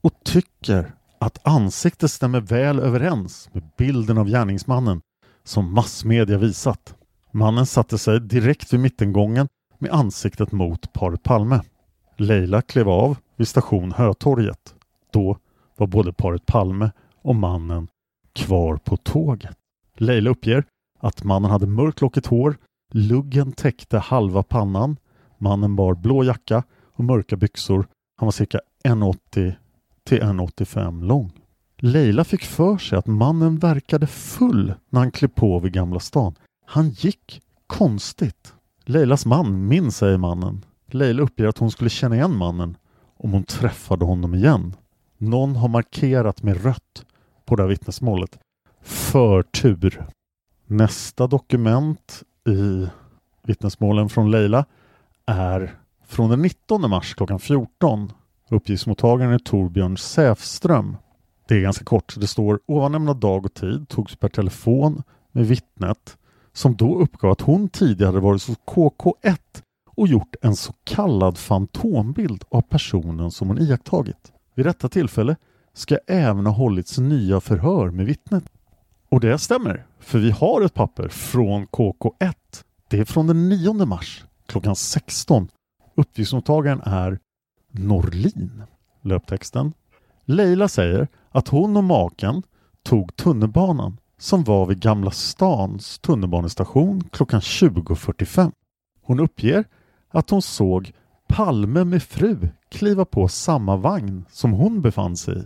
och 0.00 0.12
tycker 0.24 0.94
att 1.26 1.46
ansiktet 1.46 2.10
stämmer 2.10 2.40
väl 2.40 2.78
överens 2.78 3.48
med 3.52 3.62
bilden 3.78 4.18
av 4.18 4.28
gärningsmannen 4.28 5.00
som 5.44 5.74
massmedia 5.74 6.38
visat. 6.38 6.94
Mannen 7.32 7.66
satte 7.66 7.98
sig 7.98 8.20
direkt 8.20 8.72
vid 8.72 8.80
mittengången 8.80 9.48
med 9.78 9.90
ansiktet 9.90 10.52
mot 10.52 10.92
paret 10.92 11.22
Palme. 11.22 11.60
Leila 12.16 12.62
klev 12.62 12.88
av 12.88 13.16
vid 13.36 13.48
station 13.48 13.92
Hötorget. 13.92 14.74
Då 15.12 15.38
var 15.76 15.86
både 15.86 16.12
paret 16.12 16.46
Palme 16.46 16.90
och 17.22 17.36
mannen 17.36 17.88
kvar 18.32 18.76
på 18.76 18.96
tåget. 18.96 19.56
Leila 19.96 20.30
uppger 20.30 20.64
att 20.98 21.24
mannen 21.24 21.50
hade 21.50 21.66
mörklockigt 21.66 22.26
hår, 22.26 22.56
luggen 22.92 23.52
täckte 23.52 23.98
halva 23.98 24.42
pannan, 24.42 24.96
mannen 25.38 25.76
bar 25.76 25.94
blå 25.94 26.24
jacka 26.24 26.62
och 26.92 27.04
mörka 27.04 27.36
byxor. 27.36 27.86
Han 28.16 28.26
var 28.26 28.32
cirka 28.32 28.60
1,80 28.84 29.54
till 30.06 30.22
1,85 30.22 31.04
lång. 31.04 31.32
Leila 31.78 32.24
fick 32.24 32.44
för 32.44 32.78
sig 32.78 32.98
att 32.98 33.06
mannen 33.06 33.58
verkade 33.58 34.06
full 34.06 34.74
när 34.90 35.00
han 35.00 35.10
klev 35.10 35.28
på 35.28 35.58
vid 35.58 35.72
Gamla 35.72 36.00
stan. 36.00 36.34
Han 36.66 36.90
gick 36.90 37.42
konstigt. 37.66 38.54
Leilas 38.84 39.26
man 39.26 39.68
minns, 39.68 39.96
säger 39.96 40.18
mannen. 40.18 40.64
Leila 40.86 41.22
uppger 41.22 41.46
att 41.46 41.58
hon 41.58 41.70
skulle 41.70 41.90
känna 41.90 42.16
igen 42.16 42.36
mannen 42.36 42.76
om 43.16 43.32
hon 43.32 43.44
träffade 43.44 44.04
honom 44.04 44.34
igen. 44.34 44.74
Någon 45.18 45.56
har 45.56 45.68
markerat 45.68 46.42
med 46.42 46.62
rött 46.62 47.06
på 47.44 47.56
det 47.56 47.62
här 47.62 47.68
vittnesmålet. 47.68 48.38
Förtur. 48.82 50.06
Nästa 50.66 51.26
dokument 51.26 52.22
i 52.48 52.88
vittnesmålen 53.42 54.08
från 54.08 54.30
Leila 54.30 54.64
är 55.26 55.76
från 56.06 56.30
den 56.30 56.42
19 56.42 56.90
mars 56.90 57.14
klockan 57.14 57.38
14. 57.38 58.12
Uppgiftsmottagaren 58.50 59.32
är 59.32 59.38
Torbjörn 59.38 59.96
Säfström. 59.96 60.96
Det 61.48 61.54
är 61.54 61.60
ganska 61.60 61.84
kort. 61.84 62.14
Det 62.16 62.26
står 62.26 62.60
ovan 62.66 62.92
nämnda 62.92 63.14
dag 63.14 63.44
och 63.44 63.54
tid 63.54 63.88
togs 63.88 64.16
per 64.16 64.28
telefon 64.28 65.02
med 65.32 65.46
vittnet 65.46 66.16
som 66.52 66.76
då 66.76 66.98
uppgav 66.98 67.30
att 67.30 67.40
hon 67.40 67.68
tidigare 67.68 68.08
hade 68.08 68.20
varit 68.20 68.46
hos 68.46 68.58
KK1 68.58 69.38
och 69.96 70.08
gjort 70.08 70.36
en 70.42 70.56
så 70.56 70.72
kallad 70.84 71.38
fantombild 71.38 72.44
av 72.48 72.60
personen 72.60 73.30
som 73.30 73.48
hon 73.48 73.58
iakttagit. 73.58 74.32
Vid 74.54 74.66
detta 74.66 74.88
tillfälle 74.88 75.36
ska 75.72 75.98
även 76.06 76.46
ha 76.46 76.52
hållits 76.52 76.98
nya 76.98 77.40
förhör 77.40 77.90
med 77.90 78.06
vittnet. 78.06 78.44
Och 79.10 79.20
det 79.20 79.38
stämmer, 79.38 79.86
för 80.00 80.18
vi 80.18 80.30
har 80.30 80.62
ett 80.62 80.74
papper 80.74 81.08
från 81.08 81.66
KK1. 81.66 82.34
Det 82.90 82.98
är 82.98 83.04
från 83.04 83.26
den 83.26 83.48
9 83.48 83.72
mars 83.72 84.24
klockan 84.46 84.76
16. 84.76 85.48
Uppgiftsmottagaren 85.96 86.80
är 86.84 87.18
Norlin. 87.78 88.62
Löptexten. 89.02 89.72
Leila 90.24 90.68
säger 90.68 91.08
att 91.30 91.48
hon 91.48 91.76
och 91.76 91.84
maken 91.84 92.42
tog 92.82 93.16
tunnelbanan 93.16 93.96
som 94.18 94.44
var 94.44 94.66
vid 94.66 94.80
Gamla 94.80 95.10
stans 95.10 95.98
tunnelbanestation 95.98 97.04
klockan 97.12 97.40
20.45. 97.40 98.52
Hon 99.02 99.20
uppger 99.20 99.64
att 100.10 100.30
hon 100.30 100.42
såg 100.42 100.92
Palme 101.28 101.84
med 101.84 102.02
fru 102.02 102.48
kliva 102.68 103.04
på 103.04 103.28
samma 103.28 103.76
vagn 103.76 104.24
som 104.30 104.52
hon 104.52 104.82
befann 104.82 105.16
sig 105.16 105.38
i. 105.38 105.44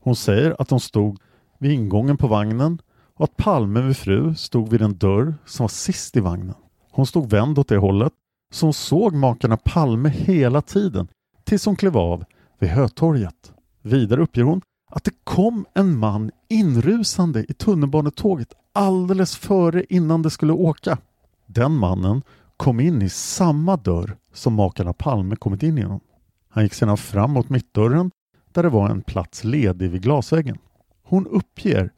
Hon 0.00 0.16
säger 0.16 0.56
att 0.58 0.68
de 0.68 0.80
stod 0.80 1.18
vid 1.58 1.72
ingången 1.72 2.16
på 2.16 2.26
vagnen 2.26 2.78
och 3.14 3.24
att 3.24 3.36
Palme 3.36 3.82
med 3.82 3.96
fru 3.96 4.34
stod 4.34 4.68
vid 4.68 4.82
en 4.82 4.98
dörr 4.98 5.34
som 5.46 5.64
var 5.64 5.68
sist 5.68 6.16
i 6.16 6.20
vagnen. 6.20 6.54
Hon 6.90 7.06
stod 7.06 7.30
vänd 7.30 7.58
åt 7.58 7.68
det 7.68 7.76
hållet 7.76 8.12
så 8.52 8.66
hon 8.66 8.72
såg 8.72 9.14
makarna 9.14 9.56
Palme 9.56 10.08
hela 10.08 10.62
tiden 10.62 11.08
tills 11.44 11.66
hon 11.66 11.76
klev 11.76 11.96
av 11.96 12.24
vid 12.58 12.70
Hötorget. 12.70 13.52
Vidare 13.82 14.22
uppger 14.22 14.42
hon 14.42 14.60
att 14.90 15.04
det 15.04 15.14
kom 15.24 15.66
en 15.74 15.98
man 15.98 16.30
inrusande 16.48 17.44
i 17.48 17.54
tunnelbanetåget 17.54 18.52
alldeles 18.72 19.36
före 19.36 19.84
innan 19.88 20.22
det 20.22 20.30
skulle 20.30 20.52
åka. 20.52 20.98
Den 21.46 21.72
mannen 21.72 22.22
kom 22.56 22.80
in 22.80 23.02
i 23.02 23.08
samma 23.08 23.76
dörr 23.76 24.16
som 24.32 24.54
makarna 24.54 24.92
Palme 24.92 25.36
kommit 25.36 25.62
in 25.62 25.76
genom. 25.76 26.00
Han 26.48 26.64
gick 26.64 26.74
sedan 26.74 26.96
fram 26.96 27.30
mot 27.30 27.48
mittdörren 27.48 28.10
där 28.52 28.62
det 28.62 28.68
var 28.68 28.90
en 28.90 29.02
plats 29.02 29.44
ledig 29.44 29.90
vid 29.90 30.02
glasväggen. 30.02 30.58
Hon 31.02 31.26
uppger 31.26 31.92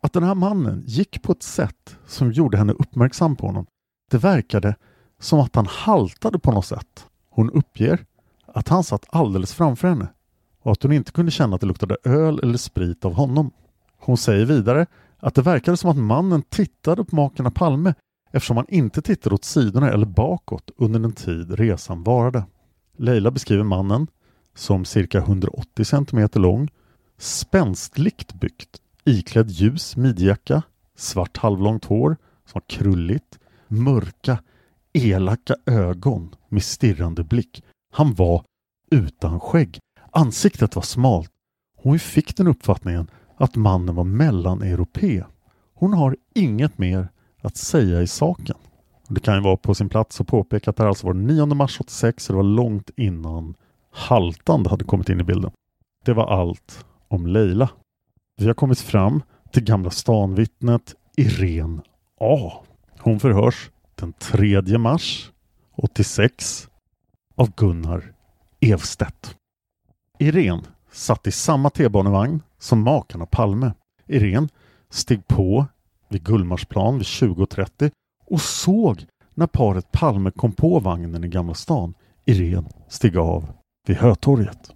att 0.00 0.12
den 0.12 0.22
här 0.22 0.34
mannen 0.34 0.82
gick 0.86 1.22
på 1.22 1.32
ett 1.32 1.42
sätt 1.42 1.96
som 2.06 2.32
gjorde 2.32 2.58
henne 2.58 2.72
uppmärksam 2.72 3.36
på 3.36 3.46
honom. 3.46 3.66
Det 4.10 4.18
verkade 4.18 4.74
som 5.20 5.40
att 5.40 5.56
han 5.56 5.66
haltade 5.66 6.38
på 6.38 6.52
något 6.52 6.66
sätt. 6.66 7.06
Hon 7.30 7.50
uppger 7.50 8.04
att 8.58 8.68
han 8.68 8.84
satt 8.84 9.06
alldeles 9.08 9.54
framför 9.54 9.88
henne 9.88 10.08
och 10.62 10.72
att 10.72 10.82
hon 10.82 10.92
inte 10.92 11.12
kunde 11.12 11.30
känna 11.30 11.54
att 11.54 11.60
det 11.60 11.66
luktade 11.66 11.96
öl 12.04 12.40
eller 12.42 12.58
sprit 12.58 13.04
av 13.04 13.12
honom. 13.12 13.50
Hon 13.98 14.16
säger 14.16 14.46
vidare 14.46 14.86
att 15.18 15.34
det 15.34 15.42
verkade 15.42 15.76
som 15.76 15.90
att 15.90 15.96
mannen 15.96 16.42
tittade 16.42 17.04
på 17.04 17.16
makarna 17.16 17.50
Palme 17.50 17.94
eftersom 18.32 18.56
han 18.56 18.66
inte 18.68 19.02
tittade 19.02 19.34
åt 19.34 19.44
sidorna 19.44 19.90
eller 19.90 20.06
bakåt 20.06 20.70
under 20.76 21.00
den 21.00 21.12
tid 21.12 21.52
resan 21.58 22.02
varade. 22.02 22.44
Leila 22.96 23.30
beskriver 23.30 23.64
mannen 23.64 24.06
som 24.54 24.84
cirka 24.84 25.18
180 25.18 25.84
cm 25.84 26.28
lång, 26.32 26.68
spänstligt 27.18 28.34
byggt, 28.34 28.80
iklädd 29.04 29.50
ljus 29.50 29.96
midjacka, 29.96 30.62
svart 30.96 31.36
halvlångt 31.36 31.84
hår 31.84 32.16
som 32.46 32.52
var 32.54 32.62
krulligt, 32.68 33.38
mörka, 33.68 34.38
elaka 34.92 35.54
ögon 35.66 36.34
med 36.48 36.62
stirrande 36.62 37.24
blick. 37.24 37.64
Han 37.92 38.14
var 38.14 38.44
utan 38.90 39.40
skägg. 39.40 39.78
Ansiktet 40.10 40.76
var 40.76 40.82
smalt. 40.82 41.30
Hon 41.76 41.98
fick 41.98 42.36
den 42.36 42.46
uppfattningen 42.46 43.10
att 43.36 43.56
mannen 43.56 43.94
var 43.94 44.04
mellaneuropé. 44.04 45.24
Hon 45.74 45.92
har 45.92 46.16
inget 46.34 46.78
mer 46.78 47.08
att 47.42 47.56
säga 47.56 48.02
i 48.02 48.06
saken. 48.06 48.56
Det 49.08 49.20
kan 49.20 49.34
ju 49.34 49.40
vara 49.40 49.56
på 49.56 49.74
sin 49.74 49.88
plats 49.88 50.20
att 50.20 50.26
påpeka 50.26 50.70
att 50.70 50.76
det 50.76 50.82
här 50.82 50.88
alltså 50.88 51.06
var 51.06 51.14
9 51.14 51.46
mars 51.46 51.80
86 51.80 52.24
så 52.24 52.32
det 52.32 52.36
var 52.36 52.42
långt 52.42 52.90
innan 52.96 53.54
haltande 53.92 54.70
hade 54.70 54.84
kommit 54.84 55.08
in 55.08 55.20
i 55.20 55.24
bilden. 55.24 55.50
Det 56.04 56.12
var 56.12 56.40
allt 56.40 56.84
om 57.08 57.26
Leila. 57.26 57.70
Vi 58.36 58.46
har 58.46 58.54
kommit 58.54 58.80
fram 58.80 59.22
till 59.52 59.64
Gamla 59.64 59.90
stanvittnet 59.90 60.94
Irene 61.16 61.82
A. 62.20 62.52
Hon 62.98 63.20
förhörs 63.20 63.70
den 63.94 64.12
3 64.12 64.78
mars 64.78 65.30
86 65.76 66.68
av 67.36 67.52
Gunnar 67.56 68.12
Evstedt. 68.60 69.36
Irene 70.18 70.62
satt 70.92 71.26
i 71.26 71.30
samma 71.32 71.70
T-banevagn 71.70 72.42
som 72.58 72.82
makarna 72.82 73.26
Palme. 73.26 73.72
Irene 74.06 74.48
steg 74.90 75.28
på 75.28 75.66
vid 76.08 76.24
Gullmarsplan 76.24 76.98
vid 76.98 77.06
20.30 77.06 77.90
och 78.26 78.40
såg 78.40 79.06
när 79.34 79.46
paret 79.46 79.92
Palme 79.92 80.30
kom 80.30 80.52
på 80.52 80.78
vagnen 80.78 81.24
i 81.24 81.28
Gamla 81.28 81.54
stan. 81.54 81.94
Irene 82.24 82.68
steg 82.88 83.16
av 83.16 83.52
vid 83.86 83.96
Hötorget. 83.96 84.70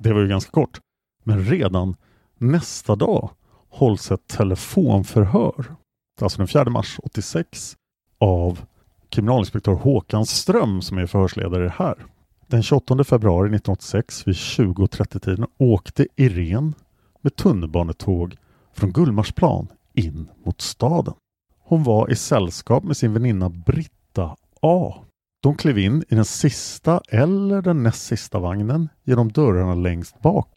Det 0.00 0.12
var 0.12 0.20
ju 0.20 0.28
ganska 0.28 0.50
kort, 0.50 0.80
men 1.24 1.44
redan 1.44 1.96
nästa 2.38 2.96
dag 2.96 3.30
hålls 3.68 4.10
ett 4.10 4.26
telefonförhör, 4.26 5.74
alltså 6.20 6.38
den 6.38 6.48
4 6.48 6.70
mars 6.70 6.98
86, 7.02 7.76
av 8.18 8.64
kriminalinspektör 9.08 9.72
Håkan 9.72 10.26
Ström 10.26 10.82
som 10.82 10.98
är 10.98 11.06
förhörsledare 11.06 11.72
här. 11.76 12.06
Den 12.52 12.62
28 12.62 13.04
februari 13.04 13.46
1986 13.46 14.26
vid 14.26 14.34
20.30-tiden 14.34 15.46
åkte 15.58 16.06
Irene 16.16 16.72
med 17.20 17.36
tunnelbanetåg 17.36 18.36
från 18.72 18.92
Gullmarsplan 18.92 19.68
in 19.94 20.28
mot 20.44 20.60
staden. 20.60 21.14
Hon 21.58 21.82
var 21.82 22.10
i 22.10 22.16
sällskap 22.16 22.84
med 22.84 22.96
sin 22.96 23.12
väninna 23.12 23.48
Britta 23.48 24.36
A. 24.62 24.94
De 25.42 25.56
klev 25.56 25.78
in 25.78 26.04
i 26.08 26.14
den 26.14 26.24
sista 26.24 27.00
eller 27.08 27.62
den 27.62 27.82
näst 27.82 28.02
sista 28.02 28.38
vagnen 28.38 28.88
genom 29.04 29.32
dörrarna 29.32 29.74
längst 29.74 30.22
bak. 30.22 30.48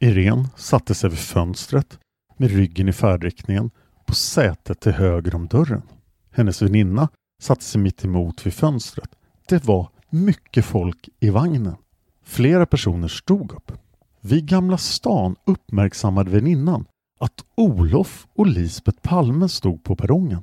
Irene 0.00 0.48
satte 0.56 0.94
sig 0.94 1.10
vid 1.10 1.18
fönstret 1.18 1.98
med 2.36 2.50
ryggen 2.50 2.88
i 2.88 2.92
färdriktningen 2.92 3.70
på 4.06 4.14
sätet 4.14 4.80
till 4.80 4.92
höger 4.92 5.34
om 5.34 5.46
dörren. 5.46 5.82
Hennes 6.32 6.62
väninna 6.62 7.08
satte 7.42 7.64
sig 7.64 7.80
mitt 7.80 8.04
emot 8.04 8.46
vid 8.46 8.54
fönstret. 8.54 9.10
Det 9.48 9.64
var 9.64 9.88
mycket 10.12 10.64
folk 10.64 11.08
i 11.20 11.30
vagnen. 11.30 11.76
Flera 12.24 12.66
personer 12.66 13.08
stod 13.08 13.52
upp. 13.52 13.72
Vid 14.20 14.46
Gamla 14.46 14.78
stan 14.78 15.36
uppmärksammade 15.44 16.30
väninnan 16.30 16.84
att 17.20 17.44
Olof 17.54 18.26
och 18.34 18.46
Lisbet 18.46 19.02
Palme 19.02 19.48
stod 19.48 19.84
på 19.84 19.96
perrongen. 19.96 20.42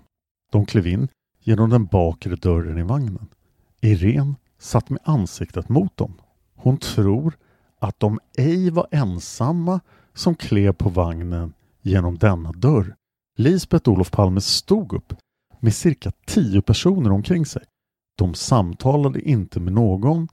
De 0.51 0.65
klev 0.65 0.87
in 0.87 1.07
genom 1.39 1.69
den 1.69 1.85
bakre 1.85 2.35
dörren 2.35 2.77
i 2.77 2.83
vagnen. 2.83 3.27
Irene 3.81 4.35
satt 4.59 4.89
med 4.89 4.99
ansiktet 5.03 5.69
mot 5.69 5.97
dem. 5.97 6.13
Hon 6.55 6.77
tror 6.77 7.37
att 7.79 7.99
de 7.99 8.19
ej 8.37 8.69
var 8.69 8.87
ensamma 8.91 9.79
som 10.13 10.35
klev 10.35 10.73
på 10.73 10.89
vagnen 10.89 11.53
genom 11.81 12.17
denna 12.17 12.51
dörr. 12.51 12.95
Lisbeth 13.37 13.89
Olof 13.89 14.11
Palme 14.11 14.41
stod 14.41 14.93
upp 14.93 15.13
med 15.59 15.75
cirka 15.75 16.11
tio 16.25 16.61
personer 16.61 17.11
omkring 17.11 17.45
sig. 17.45 17.63
De 18.19 18.33
samtalade 18.33 19.21
inte 19.21 19.59
med 19.59 19.73
någon 19.73 20.27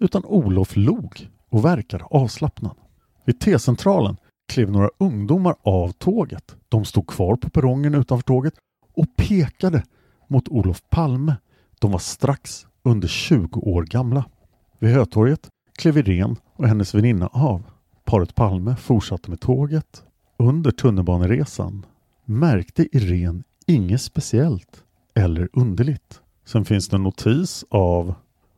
utan 0.00 0.24
Olof 0.24 0.76
log 0.76 1.30
och 1.48 1.64
verkade 1.64 2.04
avslappnad. 2.04 2.76
Vid 3.24 3.40
T-centralen 3.40 4.16
klev 4.48 4.70
några 4.70 4.90
ungdomar 4.98 5.56
av 5.62 5.92
tåget. 5.92 6.56
De 6.68 6.84
stod 6.84 7.06
kvar 7.06 7.36
på 7.36 7.50
perrongen 7.50 7.94
utanför 7.94 8.22
tåget 8.22 8.54
och 8.94 9.06
pekade 9.16 9.82
mot 10.28 10.48
Olof 10.48 10.82
Palme. 10.90 11.36
De 11.80 11.90
var 11.90 11.98
strax 11.98 12.66
under 12.82 13.08
20 13.08 13.60
år 13.60 13.82
gamla. 13.82 14.24
Vid 14.78 14.94
Hötorget 14.94 15.48
klev 15.78 15.98
Irene 15.98 16.36
och 16.52 16.68
hennes 16.68 16.94
väninna 16.94 17.26
av. 17.26 17.62
Paret 18.04 18.34
Palme 18.34 18.76
fortsatte 18.76 19.30
med 19.30 19.40
tåget. 19.40 20.02
Under 20.36 20.70
tunnelbaneresan 20.70 21.86
märkte 22.24 22.96
Irene 22.96 23.42
inget 23.66 24.02
speciellt 24.02 24.84
eller 25.14 25.48
underligt. 25.52 26.20
Sen 26.46 26.64
finns 26.64 26.88
det 26.88 26.96
en 26.96 27.02
notis 27.02 27.64
av 27.68 28.14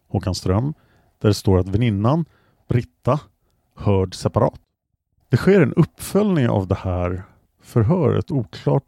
Håkan 0.09 0.35
Ström 0.35 0.75
där 1.19 1.29
det 1.29 1.35
står 1.35 1.59
att 1.59 1.69
väninnan 1.69 2.25
Britta 2.69 3.21
hörd 3.75 4.15
separat. 4.15 4.61
Det 5.29 5.37
sker 5.37 5.61
en 5.61 5.75
uppföljning 5.75 6.49
av 6.49 6.67
det 6.67 6.75
här 6.75 7.23
förhöret, 7.63 8.31
oklart. 8.31 8.85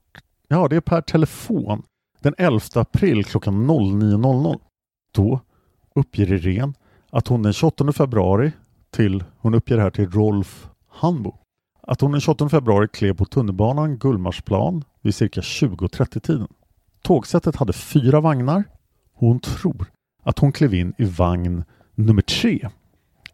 Ja, 0.48 0.68
det 0.68 0.76
är 0.76 0.80
per 0.80 1.00
telefon 1.00 1.82
den 2.20 2.34
11 2.38 2.60
april 2.74 3.24
klockan 3.24 3.70
09.00. 3.70 4.60
Då 5.12 5.40
uppger 5.94 6.32
Irene 6.32 6.72
att 7.10 7.28
hon 7.28 7.42
den 7.42 7.52
28 7.52 7.92
februari 7.92 8.52
till, 8.90 9.24
hon 9.38 9.54
uppger 9.54 9.76
det 9.76 9.82
här 9.82 9.90
till 9.90 10.10
Rolf 10.10 10.68
Hanbo, 10.88 11.34
att 11.82 12.00
hon 12.00 12.12
den 12.12 12.20
28 12.20 12.48
februari 12.48 12.88
klev 12.88 13.14
på 13.14 13.24
tunnelbanan 13.24 13.98
Gullmarsplan 13.98 14.84
vid 15.00 15.14
cirka 15.14 15.40
20.30 15.40 16.20
tiden. 16.20 16.48
Tågsättet 17.02 17.56
hade 17.56 17.72
fyra 17.72 18.20
vagnar. 18.20 18.64
Hon 19.20 19.40
tror 19.40 19.86
att 20.22 20.38
hon 20.38 20.52
klev 20.52 20.74
in 20.74 20.94
i 20.98 21.04
vagn 21.04 21.64
nummer 21.94 22.22
tre. 22.22 22.68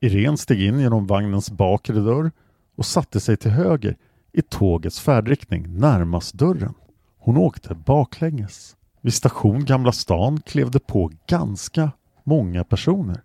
Irene 0.01 0.37
steg 0.37 0.62
in 0.62 0.81
genom 0.81 1.07
vagnens 1.07 1.51
bakre 1.51 2.01
dörr 2.01 2.31
och 2.77 2.87
satte 2.87 3.20
sig 3.20 3.37
till 3.37 3.51
höger 3.51 3.96
i 4.33 4.42
tågets 4.42 5.01
färdriktning 5.01 5.79
närmast 5.79 6.35
dörren. 6.35 6.75
Hon 7.18 7.37
åkte 7.37 7.75
baklänges. 7.75 8.77
Vid 9.01 9.14
station 9.14 9.64
Gamla 9.64 9.92
stan 9.92 10.40
klev 10.40 10.70
det 10.70 10.87
på 10.87 11.12
ganska 11.27 11.90
många 12.25 12.64
personer. 12.64 13.22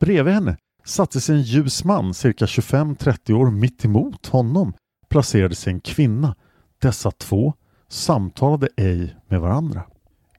Bredvid 0.00 0.34
henne 0.34 0.56
satte 0.84 1.20
sig 1.20 1.36
en 1.36 1.42
ljus 1.42 1.84
man 1.84 2.14
cirka 2.14 2.44
25-30 2.44 3.32
år 3.32 3.50
mitt 3.50 3.84
emot 3.84 4.26
honom 4.26 4.72
placerade 5.08 5.54
sig 5.54 5.72
en 5.72 5.80
kvinna. 5.80 6.34
Dessa 6.78 7.10
två 7.10 7.54
samtalade 7.88 8.68
ej 8.76 9.16
med 9.28 9.40
varandra. 9.40 9.82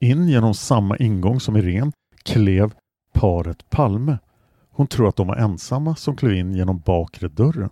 In 0.04 0.28
genom 0.28 0.54
samma 0.54 0.98
ingång 0.98 1.40
som 1.40 1.58
Irene 1.58 1.92
klev 2.24 2.74
paret 3.14 3.70
Palme. 3.70 4.18
Hon 4.70 4.88
tror 4.88 5.08
att 5.08 5.16
de 5.16 5.28
var 5.28 5.36
ensamma 5.36 5.96
som 5.96 6.16
klev 6.16 6.34
in 6.34 6.54
genom 6.54 6.80
bakre 6.80 7.28
dörren. 7.28 7.70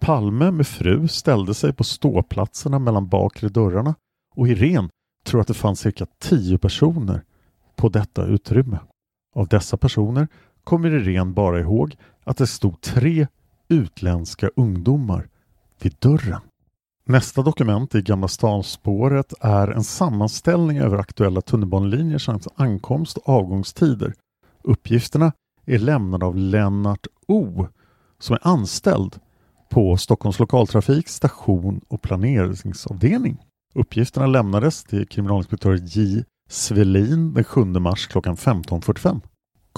Palme 0.00 0.50
med 0.50 0.66
fru 0.66 1.08
ställde 1.08 1.54
sig 1.54 1.72
på 1.72 1.84
ståplatserna 1.84 2.78
mellan 2.78 3.08
bakre 3.08 3.48
dörrarna 3.48 3.94
och 4.36 4.48
Irene 4.48 4.88
tror 5.24 5.40
att 5.40 5.46
det 5.46 5.54
fanns 5.54 5.80
cirka 5.80 6.06
tio 6.18 6.58
personer 6.58 7.22
på 7.76 7.88
detta 7.88 8.24
utrymme. 8.24 8.78
Av 9.34 9.48
dessa 9.48 9.76
personer 9.76 10.28
kommer 10.64 10.90
Irene 10.90 11.32
bara 11.32 11.60
ihåg 11.60 11.96
att 12.24 12.36
det 12.36 12.46
stod 12.46 12.80
tre 12.80 13.26
utländska 13.68 14.50
ungdomar 14.56 15.28
vid 15.82 15.94
dörren. 15.98 16.40
Nästa 17.10 17.42
dokument 17.42 17.94
i 17.94 18.02
Gamla 18.02 18.28
stan-spåret 18.28 19.34
är 19.40 19.68
en 19.68 19.84
sammanställning 19.84 20.78
över 20.78 20.98
aktuella 20.98 21.40
tunnelbanelinjer 21.40 22.18
samt 22.18 22.46
ankomst 22.56 23.16
och 23.16 23.28
avgångstider. 23.28 24.14
Uppgifterna 24.64 25.32
är 25.66 25.78
lämnade 25.78 26.26
av 26.26 26.36
Lennart 26.36 27.06
O 27.28 27.66
som 28.18 28.34
är 28.34 28.46
anställd 28.46 29.16
på 29.70 29.96
Stockholms 29.96 30.38
lokaltrafik 30.38 31.08
station 31.08 31.80
och 31.88 32.02
planeringsavdelning. 32.02 33.38
Uppgifterna 33.74 34.26
lämnades 34.26 34.84
till 34.84 35.08
kriminalinspektör 35.08 35.78
J 35.82 36.24
Svelin 36.48 37.34
den 37.34 37.44
7 37.44 37.64
mars 37.64 38.06
klockan 38.06 38.36
15.45. 38.36 39.20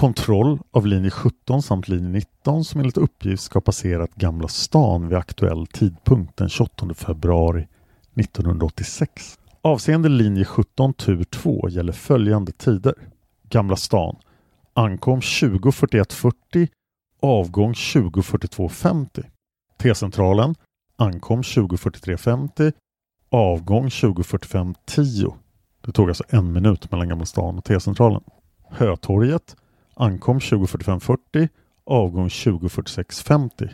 Kontroll 0.00 0.58
av 0.70 0.86
linje 0.86 1.10
17 1.10 1.62
samt 1.62 1.88
linje 1.88 2.08
19 2.08 2.64
som 2.64 2.80
enligt 2.80 2.96
uppgift 2.96 3.42
ska 3.42 3.56
ha 3.56 3.60
passerat 3.60 4.14
Gamla 4.14 4.48
stan 4.48 5.08
vid 5.08 5.18
aktuell 5.18 5.66
tidpunkt 5.66 6.36
den 6.36 6.48
28 6.48 6.94
februari 6.94 7.68
1986. 8.14 9.38
Avseende 9.62 10.08
linje 10.08 10.44
17 10.44 10.94
tur 10.94 11.24
2 11.24 11.68
gäller 11.68 11.92
följande 11.92 12.52
tider. 12.52 12.94
Gamla 13.48 13.76
stan 13.76 14.16
ankom 14.74 15.20
20.41.40 15.20 16.68
avgång 17.22 17.72
20.42.50. 17.72 19.24
T-centralen 19.82 20.54
ankom 20.96 21.42
20.43.50 21.42 22.72
avgång 23.30 23.88
20.45.10. 23.88 25.34
Det 25.80 25.92
tog 25.92 26.08
alltså 26.08 26.24
en 26.28 26.52
minut 26.52 26.90
mellan 26.90 27.08
Gamla 27.08 27.26
stan 27.26 27.58
och 27.58 27.64
T-centralen. 27.64 28.22
Hötorget 28.70 29.56
ankom 30.00 30.38
20.45.40 30.38 31.48
avgång 31.86 32.28
20.46.50. 32.28 33.70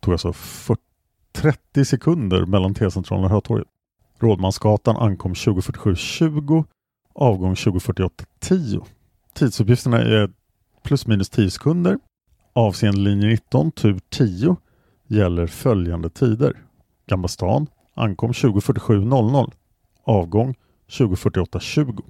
Tog 0.00 0.14
alltså 0.14 0.32
40, 0.32 0.82
30 1.32 1.84
sekunder 1.84 2.46
mellan 2.46 2.74
T-centralen 2.74 3.24
och 3.24 3.30
Hötorget. 3.30 3.68
Rådmansgatan 4.18 4.96
ankom 4.96 5.34
20.47.20 5.34 6.64
avgång 7.14 7.54
20.48.10. 7.54 8.84
Tidsuppgifterna 9.32 9.98
är 9.98 10.30
plus 10.82 11.06
minus 11.06 11.28
10 11.28 11.50
sekunder. 11.50 11.98
Avseende 12.52 13.00
linje 13.00 13.28
19 13.28 13.72
tur 13.72 14.00
10 14.08 14.56
gäller 15.06 15.46
följande 15.46 16.10
tider. 16.10 16.56
Gamla 17.06 17.28
stan 17.28 17.66
ankom 17.94 18.32
20.47.00 18.32 19.52
avgång 20.04 20.54
20.48.20. 20.88 22.02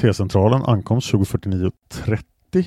T-centralen 0.00 0.62
ankom 0.62 0.98
20.49.30 0.98 2.64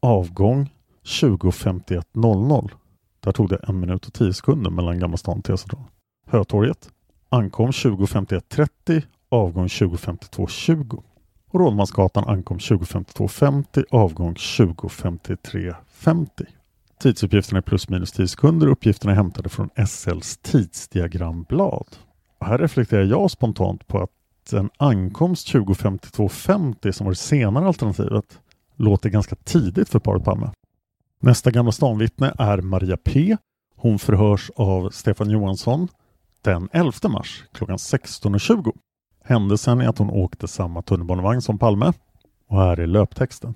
avgång 0.00 0.70
20.51.00. 1.04 2.70
Där 3.20 3.32
tog 3.32 3.48
det 3.48 3.60
en 3.68 3.80
minut 3.80 4.06
och 4.06 4.12
tio 4.12 4.32
sekunder 4.32 4.70
mellan 4.70 4.98
Gamla 4.98 5.16
stan 5.16 5.38
och 5.38 5.44
T-centralen. 5.44 5.88
Hötorget 6.26 6.90
ankom 7.28 7.70
20.51.30 7.70 9.02
avgång 9.28 9.66
20.52.20 9.66 11.02
och 11.50 11.60
Rådmansgatan 11.60 12.24
ankom 12.24 12.58
20.52.50 12.58 13.84
avgång 13.90 14.34
20.53.50. 14.34 16.28
Tidsuppgifterna 17.00 17.58
är 17.58 17.62
plus 17.62 17.88
minus 17.88 18.12
10 18.12 18.28
sekunder. 18.28 18.66
Uppgifterna 18.66 19.12
är 19.12 19.16
hämtade 19.16 19.48
från 19.48 19.70
SLs 19.86 20.36
tidsdiagramblad. 20.36 21.86
Och 22.38 22.46
här 22.46 22.58
reflekterar 22.58 23.04
jag 23.04 23.30
spontant 23.30 23.86
på 23.86 23.98
att 23.98 24.10
en 24.52 24.70
ankomst 24.76 25.54
20.52.50 25.54 26.92
som 26.92 27.04
var 27.04 27.12
det 27.12 27.16
senare 27.16 27.66
alternativet 27.66 28.40
låter 28.78 29.08
ganska 29.08 29.36
tidigt 29.36 29.88
för 29.88 29.98
paret 29.98 30.24
Palme. 30.24 30.50
Nästa 31.20 31.50
Gamla 31.50 31.72
stan-vittne 31.72 32.34
är 32.38 32.58
Maria 32.58 32.96
P. 32.96 33.36
Hon 33.76 33.98
förhörs 33.98 34.50
av 34.56 34.90
Stefan 34.90 35.30
Johansson 35.30 35.88
den 36.42 36.68
11 36.72 36.92
mars 37.08 37.44
klockan 37.52 37.76
16.20. 37.76 38.72
Händelsen 39.24 39.80
är 39.80 39.88
att 39.88 39.98
hon 39.98 40.10
åkte 40.10 40.48
samma 40.48 40.82
tunnelbanevagn 40.82 41.42
som 41.42 41.58
Palme 41.58 41.92
och 42.48 42.58
här 42.58 42.80
är 42.80 42.86
löptexten. 42.86 43.54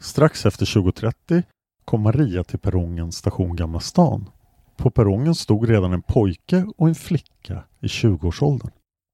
Strax 0.00 0.46
efter 0.46 0.66
20.30 0.66 1.42
kom 1.84 2.00
Maria 2.00 2.44
till 2.44 2.58
perrongen 2.58 3.12
station 3.12 3.56
Gamla 3.56 3.80
stan. 3.80 4.30
På 4.76 4.90
perrongen 4.90 5.34
stod 5.34 5.68
redan 5.68 5.92
en 5.92 6.02
pojke 6.02 6.66
och 6.76 6.88
en 6.88 6.94
flicka 6.94 7.64
i 7.80 7.86
20-årsåldern. 7.86 8.70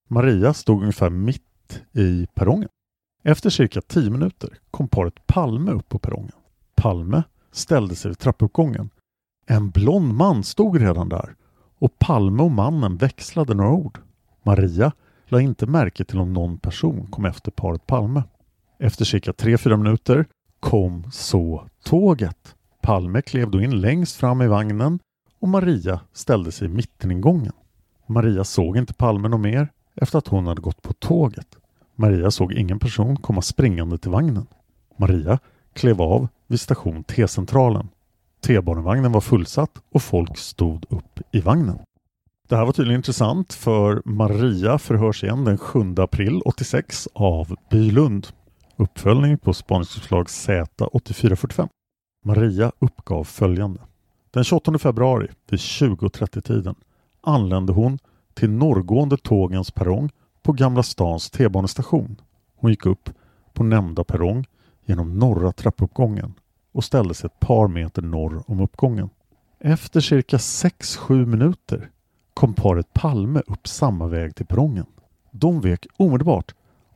Maria 0.09 0.55
stod 0.55 0.81
ungefär 0.81 1.11
mitt 1.11 1.83
i 1.93 2.27
perrongen. 2.35 2.69
Efter 3.27 3.51
cirka 3.51 3.81
tio 3.81 4.11
minuter 4.11 4.59
kom 4.71 4.89
paret 4.89 5.27
Palme 5.27 5.71
upp 5.71 5.89
på 5.89 5.99
perrongen. 5.99 6.33
Palme 6.75 7.23
ställde 7.53 7.95
sig 7.95 8.09
vid 8.09 8.19
trappuppgången. 8.19 8.91
En 9.47 9.71
blond 9.71 10.15
man 10.15 10.45
stod 10.45 10.81
redan 10.81 11.09
där 11.09 11.35
och 11.79 11.99
Palme 11.99 12.43
och 12.43 12.51
mannen 12.51 12.97
växlade 12.97 13.55
några 13.55 13.71
ord. 13.71 13.99
Maria 14.43 14.93
la 15.27 15.41
inte 15.41 15.67
märke 15.67 16.05
till 16.05 16.21
om 16.21 16.33
någon 16.33 16.59
person 16.59 17.07
kom 17.07 17.25
efter 17.25 17.51
paret 17.51 17.87
Palme. 17.87 18.23
Efter 18.79 19.05
cirka 19.05 19.33
3-4 19.33 19.77
minuter 19.77 20.27
kom 20.61 21.11
så 21.13 21.69
tåget. 21.83 22.55
Palme 22.83 23.23
klev 23.23 23.51
då 23.51 23.61
in 23.61 23.81
längst 23.81 24.17
fram 24.17 24.43
i 24.43 24.47
vagnen 24.47 24.99
och 25.41 25.49
Maria 25.49 26.01
ställde 26.13 26.53
sig 26.53 26.67
i 26.67 26.71
mitteningången. 26.71 27.53
Maria 28.07 28.45
såg 28.45 28.77
inte 28.77 28.95
Palme 28.95 29.29
något 29.29 29.41
mer 29.41 29.69
efter 29.95 30.19
att 30.19 30.29
hon 30.29 30.47
hade 30.47 30.61
gått 30.61 30.83
på 30.83 30.93
tåget. 30.93 31.57
Maria 31.97 32.31
såg 32.31 32.53
ingen 32.53 32.79
person 32.79 33.17
komma 33.17 33.43
springande 33.43 33.99
till 33.99 34.11
vagnen. 34.11 34.47
Maria 34.97 35.39
klev 35.73 36.03
av 36.03 36.29
vid 36.47 36.61
station 36.61 37.05
T-centralen. 37.05 37.89
T-banevagnen 38.47 39.13
var 39.13 39.21
fullsatt 39.21 39.71
och 39.93 40.03
folk 40.03 40.39
stod 40.39 40.87
upp 40.89 41.21
i 41.33 41.41
vagnen. 41.41 41.79
Det 42.49 42.57
här 42.57 42.65
var 42.65 42.73
tydligen 42.73 42.99
intressant 42.99 43.53
för 43.53 44.03
Maria 44.05 44.79
förhörs 44.79 45.25
igen 45.25 45.45
den 45.45 45.59
7 45.59 45.95
april 45.99 46.43
86 46.45 47.09
av 47.13 47.57
Bylund. 47.71 48.27
Uppföljning 48.77 49.39
på 49.39 49.55
spaningsuppslag 49.55 50.27
Z8445. 50.27 51.69
Maria 52.25 52.73
uppgav 52.79 53.25
följande. 53.25 53.81
Den 54.31 54.45
28 54.45 54.79
februari 54.79 55.29
vid 55.51 55.61
20.30 55.61 56.41
tiden 56.41 56.75
anlände 57.21 57.73
hon 57.73 57.99
till 58.35 58.51
norrgående 58.51 59.17
tågens 59.17 59.71
perrong 59.71 60.11
på 60.45 60.53
Gamla 60.53 60.83
stans 60.83 61.31
T-banestation. 61.31 62.21
Hon 62.57 62.71
gick 62.71 62.87
upp 62.87 63.11
på 63.53 63.65
nämnda 63.65 64.05
perrong 64.05 64.45
genom 64.85 65.19
norra 65.19 65.53
trappuppgången 65.53 66.35
och 66.73 66.85
ställde 66.85 67.15
sig 67.15 67.27
ett 67.27 67.41
par 67.41 67.69
meter 67.69 68.03
norr 68.03 68.43
om 68.47 68.61
uppgången. 68.61 69.11
Efter 69.61 70.01
cirka 70.01 70.37
6-7 70.37 71.27
minuter 71.27 71.91
kom 72.35 72.55
paret 72.55 72.93
Palme 72.93 73.43
upp 73.47 73.69
samma 73.69 74.07
väg 74.07 74.35
till 74.35 74.47
perrongen. 74.47 74.87
De 75.31 75.61
vek 75.61 75.87
omedelbart 75.97 76.55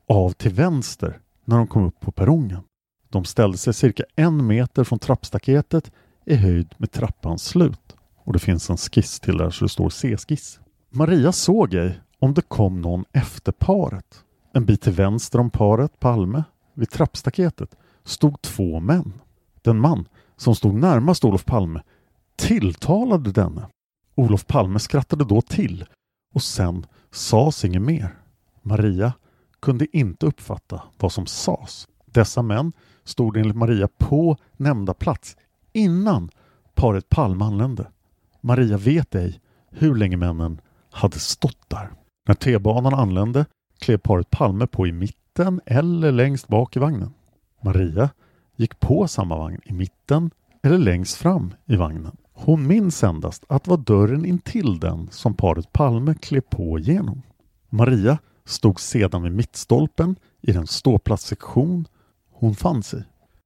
av 0.09 0.31
till 0.31 0.53
vänster 0.53 1.21
när 1.45 1.57
de 1.57 1.67
kom 1.67 1.85
upp 1.85 2.01
på 2.01 2.13
perrongen. 2.13 2.63
De 3.09 3.25
ställde 3.25 3.59
sig 3.59 3.75
cirka 3.75 4.03
en 4.17 4.47
meter 4.47 4.85
från 4.85 4.99
trappstaketet 4.99 5.93
i 6.25 6.35
höjd 6.35 6.75
med 6.79 6.93
trappans 6.93 7.45
slut. 7.45 7.97
Och 8.25 8.33
det 8.33 8.39
finns 8.39 8.71
en 8.71 8.77
skiss 8.77 9.21
till 9.21 9.37
där 9.37 9.51
så 9.51 9.65
det 9.65 9.69
står 9.69 9.91
C-skiss. 9.91 10.61
Maria 10.91 11.33
såg 11.33 11.75
ej 11.75 12.01
om 12.19 12.35
det 12.35 12.43
kom 12.43 12.81
någon 12.81 13.05
efter 13.13 13.53
paret. 13.53 14.25
En 14.53 14.65
bit 14.65 14.83
till 14.83 14.93
vänster 14.93 15.39
om 15.39 15.51
paret 15.51 16.01
Palme, 16.01 16.45
vid 16.75 16.91
trappstaketet, 16.91 17.77
stod 18.05 18.43
två 18.43 18.81
män. 18.81 19.13
Den 19.63 19.79
man 19.81 20.09
som 20.37 20.55
stod 20.55 20.75
närmast 20.75 21.25
Olof 21.25 21.45
Palme 21.45 21.83
tilltalade 22.37 23.33
denne. 23.33 23.67
Olof 24.15 24.47
Palme 24.47 24.79
skrattade 24.79 25.25
då 25.25 25.43
till 25.43 25.85
och 26.35 26.43
sen 26.43 26.87
sades 27.11 27.65
inget 27.65 27.83
mer. 27.83 28.19
Maria 28.63 29.13
kunde 29.61 29.97
inte 29.97 30.27
uppfatta 30.27 30.83
vad 30.99 31.13
som 31.13 31.27
sades. 31.27 31.89
Dessa 32.07 32.43
män 32.43 32.73
stod 33.05 33.37
enligt 33.37 33.57
Maria 33.57 33.89
på 33.99 34.37
nämnda 34.57 34.95
plats 34.95 35.37
innan 35.73 36.31
paret 36.75 37.09
Palme 37.09 37.45
anlände. 37.45 37.87
Maria 38.41 38.77
vet 38.77 39.15
ej 39.15 39.41
hur 39.71 39.95
länge 39.95 40.17
männen 40.17 40.61
hade 40.91 41.19
stått 41.19 41.69
där. 41.69 41.91
När 42.29 42.35
T-banan 42.35 42.95
anlände 42.95 43.47
klev 43.79 43.99
paret 43.99 44.31
Palme 44.31 44.67
på 44.67 44.87
i 44.87 44.93
mitten 44.93 45.61
eller 45.67 46.13
längst 46.13 46.49
bak 46.49 46.77
i 46.77 46.79
vagnen. 46.79 47.15
Maria 47.63 48.11
gick 48.57 48.81
på 48.81 49.09
samma 49.09 49.37
vagn 49.37 49.61
i 49.65 49.73
mitten 49.73 50.31
eller 50.63 50.79
längst 50.79 51.17
fram 51.17 51.55
i 51.67 51.77
vagnen. 51.77 52.17
Hon 52.33 52.67
minns 52.67 53.05
endast 53.05 53.45
att 53.49 53.65
det 53.65 53.71
var 53.71 53.77
dörren 53.77 54.25
intill 54.25 54.81
den 54.81 55.09
som 55.11 55.35
paret 55.35 55.73
Palme 55.73 56.15
klev 56.15 56.41
på 56.41 56.79
igenom. 56.79 57.23
Maria 57.69 58.19
stod 58.45 58.81
sedan 58.81 59.23
vid 59.23 59.33
mittstolpen 59.33 60.17
i 60.41 60.53
den 60.53 60.67
ståplatssektion 60.67 61.87
hon 62.31 62.55
fanns 62.55 62.95
i. 62.95 63.05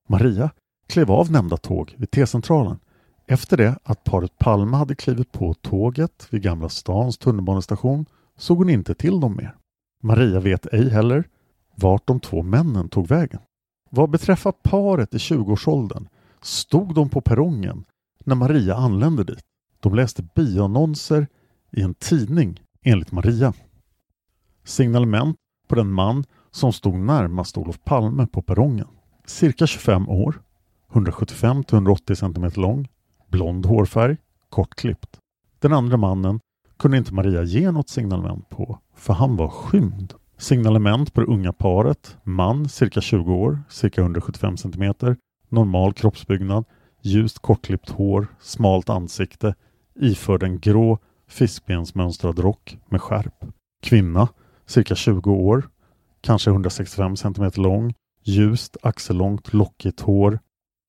Maria 0.09 0.51
klev 0.89 1.11
av 1.11 1.31
nämnda 1.31 1.57
tåg 1.57 1.95
vid 1.99 2.11
T-centralen 2.11 2.79
efter 3.27 3.57
det 3.57 3.79
att 3.83 4.05
paret 4.05 4.39
Palme 4.39 4.77
hade 4.77 4.95
klivit 4.95 5.33
på 5.33 5.55
tåget 5.55 6.27
vid 6.31 6.43
Gamla 6.43 6.69
stans 6.69 7.19
tunnelbanestation 7.19 8.07
såg 8.37 8.59
hon 8.59 8.71
inte 8.71 8.95
till 8.95 9.21
dem 9.21 9.37
mer. 9.37 9.57
Maria 10.03 10.41
vet 10.41 10.67
ej 10.67 10.91
heller 10.91 11.29
vart 11.77 12.07
de 12.07 12.21
två 12.21 12.43
männen 12.43 12.89
tog 12.89 13.09
vägen. 13.09 13.41
Vad 13.91 14.11
beträffar 14.11 14.53
paret 14.53 15.15
i 15.15 15.19
20-årsåldern 15.19 16.09
stod 16.41 16.95
de 16.95 17.09
på 17.09 17.21
perrongen 17.21 17.85
när 18.25 18.35
Maria 18.35 18.75
anlände 18.75 19.25
dit. 19.25 19.45
De 19.81 19.95
läste 19.95 20.23
bioannonser 20.35 21.27
i 21.71 21.83
en 21.83 21.95
tidning 21.95 22.61
enligt 22.83 23.13
Maria. 23.13 23.53
Signalement 24.65 25.37
på 25.69 25.75
den 25.75 25.93
man 25.93 26.25
som 26.51 26.73
stod 26.73 26.95
närmast 26.95 27.59
Olof 27.59 27.85
Palme 27.85 28.27
på 28.27 28.43
perrongen. 28.43 28.89
Cirka 29.27 29.67
25 29.67 30.09
år, 30.09 30.43
175-180 30.93 32.15
cm 32.15 32.63
lång, 32.63 32.89
blond 33.29 33.67
hårfärg, 33.67 34.17
kortklippt. 34.49 35.19
Den 35.59 35.73
andra 35.73 35.97
mannen 35.97 36.41
kunde 36.83 36.99
inte 36.99 37.15
Maria 37.15 37.43
ge 37.43 37.71
något 37.71 37.89
signalement 37.89 38.49
på, 38.49 38.79
för 38.95 39.13
han 39.13 39.37
var 39.37 39.49
skymd. 39.49 40.15
Signalement 40.39 41.15
på 41.15 41.21
det 41.21 41.27
unga 41.27 41.53
paret, 41.53 42.17
man 42.25 42.69
cirka 42.69 43.01
20 43.01 43.35
år, 43.35 43.63
cirka 43.69 44.01
175 44.01 44.57
cm, 44.57 44.95
normal 45.49 45.93
kroppsbyggnad, 45.93 46.65
ljust 47.03 47.39
kortklippt 47.39 47.91
hår, 47.91 48.27
smalt 48.41 48.91
ansikte, 48.91 49.55
iförd 50.01 50.43
en 50.43 50.59
grå 50.59 50.99
fiskbensmönstrad 51.29 52.39
rock 52.39 52.79
med 52.89 53.01
skärp. 53.01 53.45
Kvinna, 53.83 54.29
cirka 54.67 54.95
20 54.95 55.31
år, 55.31 55.69
kanske 56.21 56.51
165 56.51 57.17
cm 57.17 57.51
lång, 57.57 57.95
ljust 58.25 58.77
axellångt 58.83 59.53
lockigt 59.53 60.01
hår, 60.01 60.39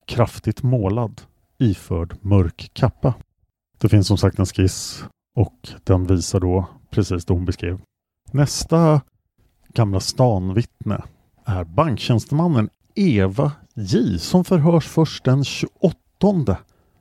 kraftigt 0.06 0.62
målad, 0.62 1.22
iförd 1.58 2.16
mörk 2.20 2.70
kappa. 2.72 3.14
Det 3.78 3.88
finns 3.88 4.06
som 4.06 4.18
sagt 4.18 4.38
en 4.38 4.46
skiss 4.46 5.04
och 5.34 5.68
den 5.84 6.06
visar 6.06 6.40
då 6.40 6.66
precis 6.90 7.24
det 7.24 7.32
hon 7.32 7.44
beskrev. 7.44 7.80
Nästa 8.32 9.00
Gamla 9.68 10.00
stan-vittne 10.00 11.02
är 11.44 11.64
banktjänstemannen 11.64 12.70
Eva 12.94 13.52
J 13.74 14.18
som 14.18 14.44
förhörs 14.44 14.86
först 14.88 15.24
den 15.24 15.44
28 15.44 16.56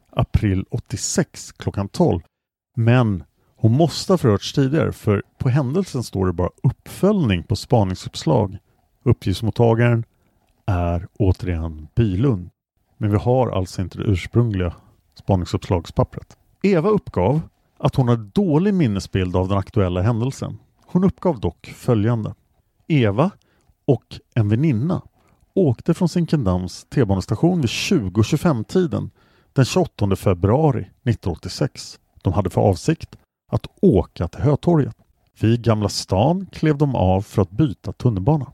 april 0.10 0.66
86 0.70 1.52
klockan 1.52 1.90
12. 1.90 2.22
Men 2.76 3.24
hon 3.56 3.72
måste 3.72 4.14
ha 4.14 4.18
förhörts 4.18 4.54
tidigare 4.54 4.92
för 4.92 5.24
på 5.38 5.50
händelsen 5.50 6.04
står 6.04 6.26
det 6.26 6.34
bara 6.34 6.50
uppföljning 6.64 7.44
på 7.44 7.56
spaningsuppslag. 7.56 8.58
Uppgiftsmottagaren 9.04 10.04
är 10.66 11.08
återigen 11.20 11.88
Bylund. 11.96 12.50
Men 12.98 13.12
vi 13.12 13.18
har 13.18 13.50
alltså 13.50 13.82
inte 13.82 13.98
det 13.98 14.04
ursprungliga 14.04 14.74
spaningsuppslagspappret. 15.16 16.38
Eva 16.64 16.90
uppgav 16.90 17.42
att 17.84 17.96
hon 17.96 18.08
har 18.08 18.18
dålig 18.18 18.74
minnesbild 18.74 19.36
av 19.36 19.48
den 19.48 19.58
aktuella 19.58 20.02
händelsen. 20.02 20.60
Hon 20.86 21.04
uppgav 21.04 21.40
dock 21.40 21.74
följande. 21.76 22.36
Eva 22.88 23.32
och 23.88 24.20
en 24.36 24.50
väninna 24.50 25.02
åkte 25.54 25.94
från 25.94 26.10
Zinkendams 26.10 26.86
T-banestation 26.90 27.62
vid 27.62 27.70
20.25 27.70 28.64
tiden 28.64 29.12
den 29.54 29.66
28 29.66 30.16
februari 30.16 30.80
1986. 30.80 32.00
De 32.22 32.34
hade 32.34 32.50
för 32.50 32.62
avsikt 32.62 33.16
att 33.52 33.68
åka 33.82 34.28
till 34.28 34.42
Hötorget. 34.42 34.96
Vid 35.40 35.64
Gamla 35.64 35.90
stan 35.90 36.46
klev 36.52 36.78
de 36.78 36.96
av 36.96 37.22
för 37.22 37.42
att 37.42 37.52
byta 37.52 37.92
tunnelbana. 37.92 38.52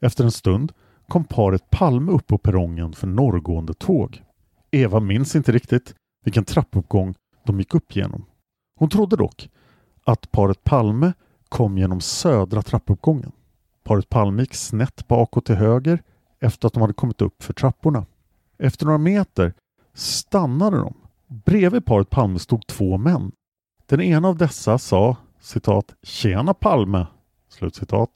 Efter 0.00 0.24
en 0.24 0.32
stund 0.32 0.72
kom 1.08 1.24
paret 1.24 1.70
Palme 1.70 2.12
upp 2.12 2.26
på 2.26 2.38
perrongen 2.38 2.92
för 2.92 3.06
norrgående 3.06 3.74
tåg. 3.74 4.22
Eva 4.70 5.00
minns 5.00 5.36
inte 5.36 5.52
riktigt 5.52 5.94
vilken 6.24 6.44
trappuppgång 6.44 7.14
de 7.46 7.58
gick 7.58 7.74
upp 7.74 7.96
genom. 7.96 8.24
Hon 8.74 8.88
trodde 8.88 9.16
dock 9.16 9.48
att 10.04 10.32
paret 10.32 10.64
Palme 10.64 11.12
kom 11.48 11.78
genom 11.78 12.00
södra 12.00 12.62
trappuppgången. 12.62 13.32
Paret 13.82 14.08
Palme 14.08 14.42
gick 14.42 14.54
snett 14.54 15.08
bakåt 15.08 15.46
till 15.46 15.54
höger 15.54 16.02
efter 16.40 16.66
att 16.66 16.72
de 16.72 16.80
hade 16.80 16.94
kommit 16.94 17.22
upp 17.22 17.42
för 17.42 17.52
trapporna. 17.52 18.06
Efter 18.58 18.86
några 18.86 18.98
meter 18.98 19.54
stannade 19.94 20.76
de. 20.76 20.94
Bredvid 21.26 21.86
paret 21.86 22.10
Palme 22.10 22.38
stod 22.38 22.66
två 22.66 22.98
män. 22.98 23.32
Den 23.86 24.00
ena 24.00 24.28
av 24.28 24.36
dessa 24.36 24.78
sa 24.78 25.16
citat 25.40 25.94
”Tjena 26.02 26.54
Palme!” 26.54 27.06
slutcitat. 27.48 28.10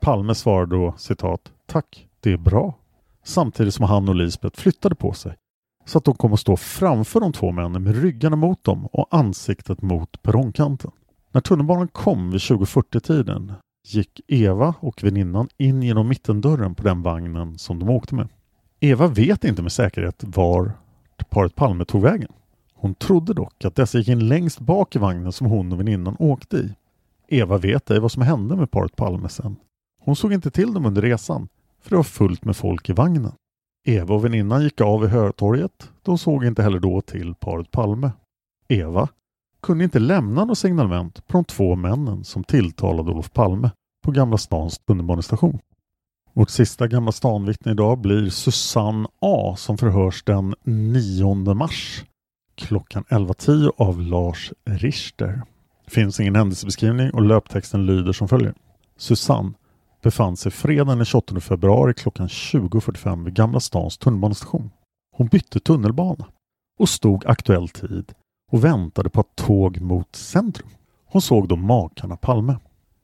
Palme 0.00 0.34
svarade 0.34 0.76
då 0.76 0.94
citat 0.96 1.52
”Tack, 1.66 2.08
det 2.20 2.32
är 2.32 2.36
bra” 2.36 2.74
samtidigt 3.24 3.74
som 3.74 3.84
han 3.84 4.08
och 4.08 4.14
Lisbeth 4.14 4.60
flyttade 4.60 4.94
på 4.94 5.12
sig 5.12 5.36
så 5.84 5.98
att 5.98 6.04
de 6.04 6.14
kom 6.14 6.32
att 6.32 6.40
stå 6.40 6.56
framför 6.56 7.20
de 7.20 7.32
två 7.32 7.52
männen 7.52 7.82
med 7.82 8.02
ryggarna 8.02 8.36
mot 8.36 8.64
dem 8.64 8.86
och 8.86 9.06
ansiktet 9.10 9.82
mot 9.82 10.22
perrongkanten. 10.22 10.90
När 11.32 11.40
tunnelbanan 11.40 11.88
kom 11.88 12.30
vid 12.30 12.40
2040-tiden 12.40 13.52
gick 13.88 14.20
Eva 14.28 14.74
och 14.80 15.04
väninnan 15.04 15.48
in 15.58 15.82
genom 15.82 16.08
mittendörren 16.08 16.74
på 16.74 16.82
den 16.82 17.02
vagnen 17.02 17.58
som 17.58 17.78
de 17.78 17.90
åkte 17.90 18.14
med. 18.14 18.28
Eva 18.80 19.06
vet 19.06 19.44
inte 19.44 19.62
med 19.62 19.72
säkerhet 19.72 20.24
var 20.26 20.72
paret 21.30 21.54
Palme 21.54 21.84
tog 21.84 22.02
vägen. 22.02 22.32
Hon 22.74 22.94
trodde 22.94 23.34
dock 23.34 23.64
att 23.64 23.76
dessa 23.76 23.98
gick 23.98 24.08
in 24.08 24.28
längst 24.28 24.60
bak 24.60 24.96
i 24.96 24.98
vagnen 24.98 25.32
som 25.32 25.46
hon 25.46 25.72
och 25.72 25.80
väninnan 25.80 26.16
åkte 26.18 26.56
i. 26.56 26.74
Eva 27.28 27.58
vet 27.58 27.90
ej 27.90 28.00
vad 28.00 28.12
som 28.12 28.22
hände 28.22 28.56
med 28.56 28.70
paret 28.70 28.96
Palme 28.96 29.28
sen. 29.28 29.56
Hon 30.00 30.16
såg 30.16 30.32
inte 30.32 30.50
till 30.50 30.74
dem 30.74 30.86
under 30.86 31.02
resan, 31.02 31.48
för 31.82 31.90
det 31.90 31.96
var 31.96 32.02
fullt 32.02 32.44
med 32.44 32.56
folk 32.56 32.88
i 32.88 32.92
vagnen. 32.92 33.32
Eva 33.84 34.14
och 34.14 34.24
väninnan 34.24 34.62
gick 34.62 34.80
av 34.80 35.04
i 35.04 35.08
Hötorget. 35.08 35.90
De 36.02 36.18
såg 36.18 36.44
inte 36.44 36.62
heller 36.62 36.78
då 36.78 37.00
till 37.00 37.34
paret 37.34 37.70
Palme. 37.70 38.10
Eva 38.68 39.08
kunde 39.62 39.84
inte 39.84 39.98
lämna 39.98 40.44
något 40.44 40.58
signalement 40.58 41.26
på 41.26 41.38
de 41.38 41.44
två 41.44 41.76
männen 41.76 42.24
som 42.24 42.44
tilltalade 42.44 43.10
Olof 43.10 43.32
Palme 43.32 43.70
på 44.04 44.10
Gamla 44.10 44.38
stans 44.38 44.78
tunnelbanestation. 44.78 45.58
Vårt 46.32 46.50
sista 46.50 46.86
Gamla 46.86 47.12
stan-vittne 47.12 47.72
idag 47.72 47.98
blir 47.98 48.30
Susanne 48.30 49.08
A 49.20 49.54
som 49.58 49.78
förhörs 49.78 50.22
den 50.22 50.54
9 50.64 51.54
mars 51.54 52.04
klockan 52.54 53.04
11.10 53.04 53.70
av 53.76 54.00
Lars 54.00 54.52
Richter. 54.64 55.42
Det 55.84 55.90
finns 55.90 56.20
ingen 56.20 56.36
händelsebeskrivning 56.36 57.10
och 57.10 57.22
löptexten 57.22 57.86
lyder 57.86 58.12
som 58.12 58.28
följer. 58.28 58.54
Susanne 58.96 59.52
befann 60.02 60.36
sig 60.36 60.52
fredagen 60.52 60.98
den 60.98 61.04
28 61.04 61.40
februari 61.40 61.94
klockan 61.94 62.28
20.45 62.28 63.24
vid 63.24 63.34
Gamla 63.34 63.60
stans 63.60 63.98
tunnelbanestation. 63.98 64.70
Hon 65.16 65.26
bytte 65.26 65.60
tunnelbana 65.60 66.26
och 66.78 66.88
stod 66.88 67.26
aktuell 67.26 67.68
tid 67.68 68.12
och 68.52 68.64
väntade 68.64 69.10
på 69.10 69.20
ett 69.20 69.36
tåg 69.36 69.80
mot 69.80 70.16
centrum. 70.16 70.68
Hon 71.06 71.22
såg 71.22 71.48
då 71.48 71.56
makarna 71.56 72.16
Palme 72.16 72.56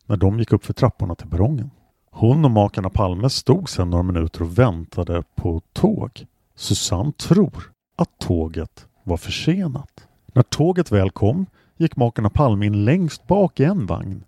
när 0.06 0.16
de 0.16 0.38
gick 0.38 0.52
upp 0.52 0.64
för 0.64 0.72
trapporna 0.72 1.14
till 1.14 1.30
perrongen. 1.30 1.70
Hon 2.10 2.44
och 2.44 2.50
makarna 2.50 2.90
Palme 2.90 3.30
stod 3.30 3.68
sedan 3.68 3.90
några 3.90 4.02
minuter 4.02 4.42
och 4.42 4.58
väntade 4.58 5.22
på 5.34 5.60
tåg. 5.72 6.26
Susanne 6.54 7.12
tror 7.12 7.72
att 7.96 8.18
tåget 8.18 8.86
var 9.04 9.16
försenat. 9.16 10.08
När 10.32 10.42
tåget 10.42 10.92
väl 10.92 11.10
kom 11.10 11.46
gick 11.76 11.96
makarna 11.96 12.30
Palme 12.30 12.66
in 12.66 12.84
längst 12.84 13.26
bak 13.26 13.60
i 13.60 13.64
en 13.64 13.86
vagn 13.86 14.24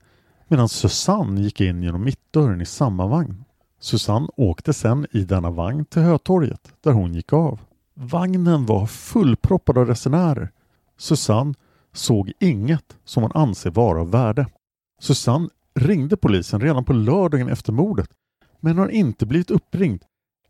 medan 0.49 0.69
Susanne 0.69 1.41
gick 1.41 1.61
in 1.61 1.83
genom 1.83 2.05
mittdörren 2.05 2.61
i 2.61 2.67
samma 2.67 3.07
vagn. 3.07 3.45
Susanne 3.81 4.29
åkte 4.37 4.73
sedan 4.73 5.07
i 5.11 5.25
denna 5.25 5.51
vagn 5.51 5.85
till 5.85 6.03
Hötorget 6.03 6.73
där 6.81 6.93
hon 6.93 7.15
gick 7.15 7.33
av. 7.33 7.61
Vagnen 7.95 8.67
var 8.67 8.87
fullproppad 8.87 9.79
av 9.79 9.87
resenärer. 9.87 10.51
Susanne 10.99 11.55
såg 11.93 12.33
inget 12.41 12.97
som 13.05 13.23
hon 13.23 13.33
anser 13.35 13.71
vara 13.71 14.01
av 14.01 14.11
värde. 14.11 14.47
Susanne 15.01 15.49
ringde 15.75 16.17
polisen 16.17 16.61
redan 16.61 16.85
på 16.85 16.93
lördagen 16.93 17.49
efter 17.49 17.73
mordet 17.73 18.11
men 18.61 18.79
har 18.79 18.89
inte 18.89 19.27
blivit 19.27 19.51
uppringd 19.51 20.05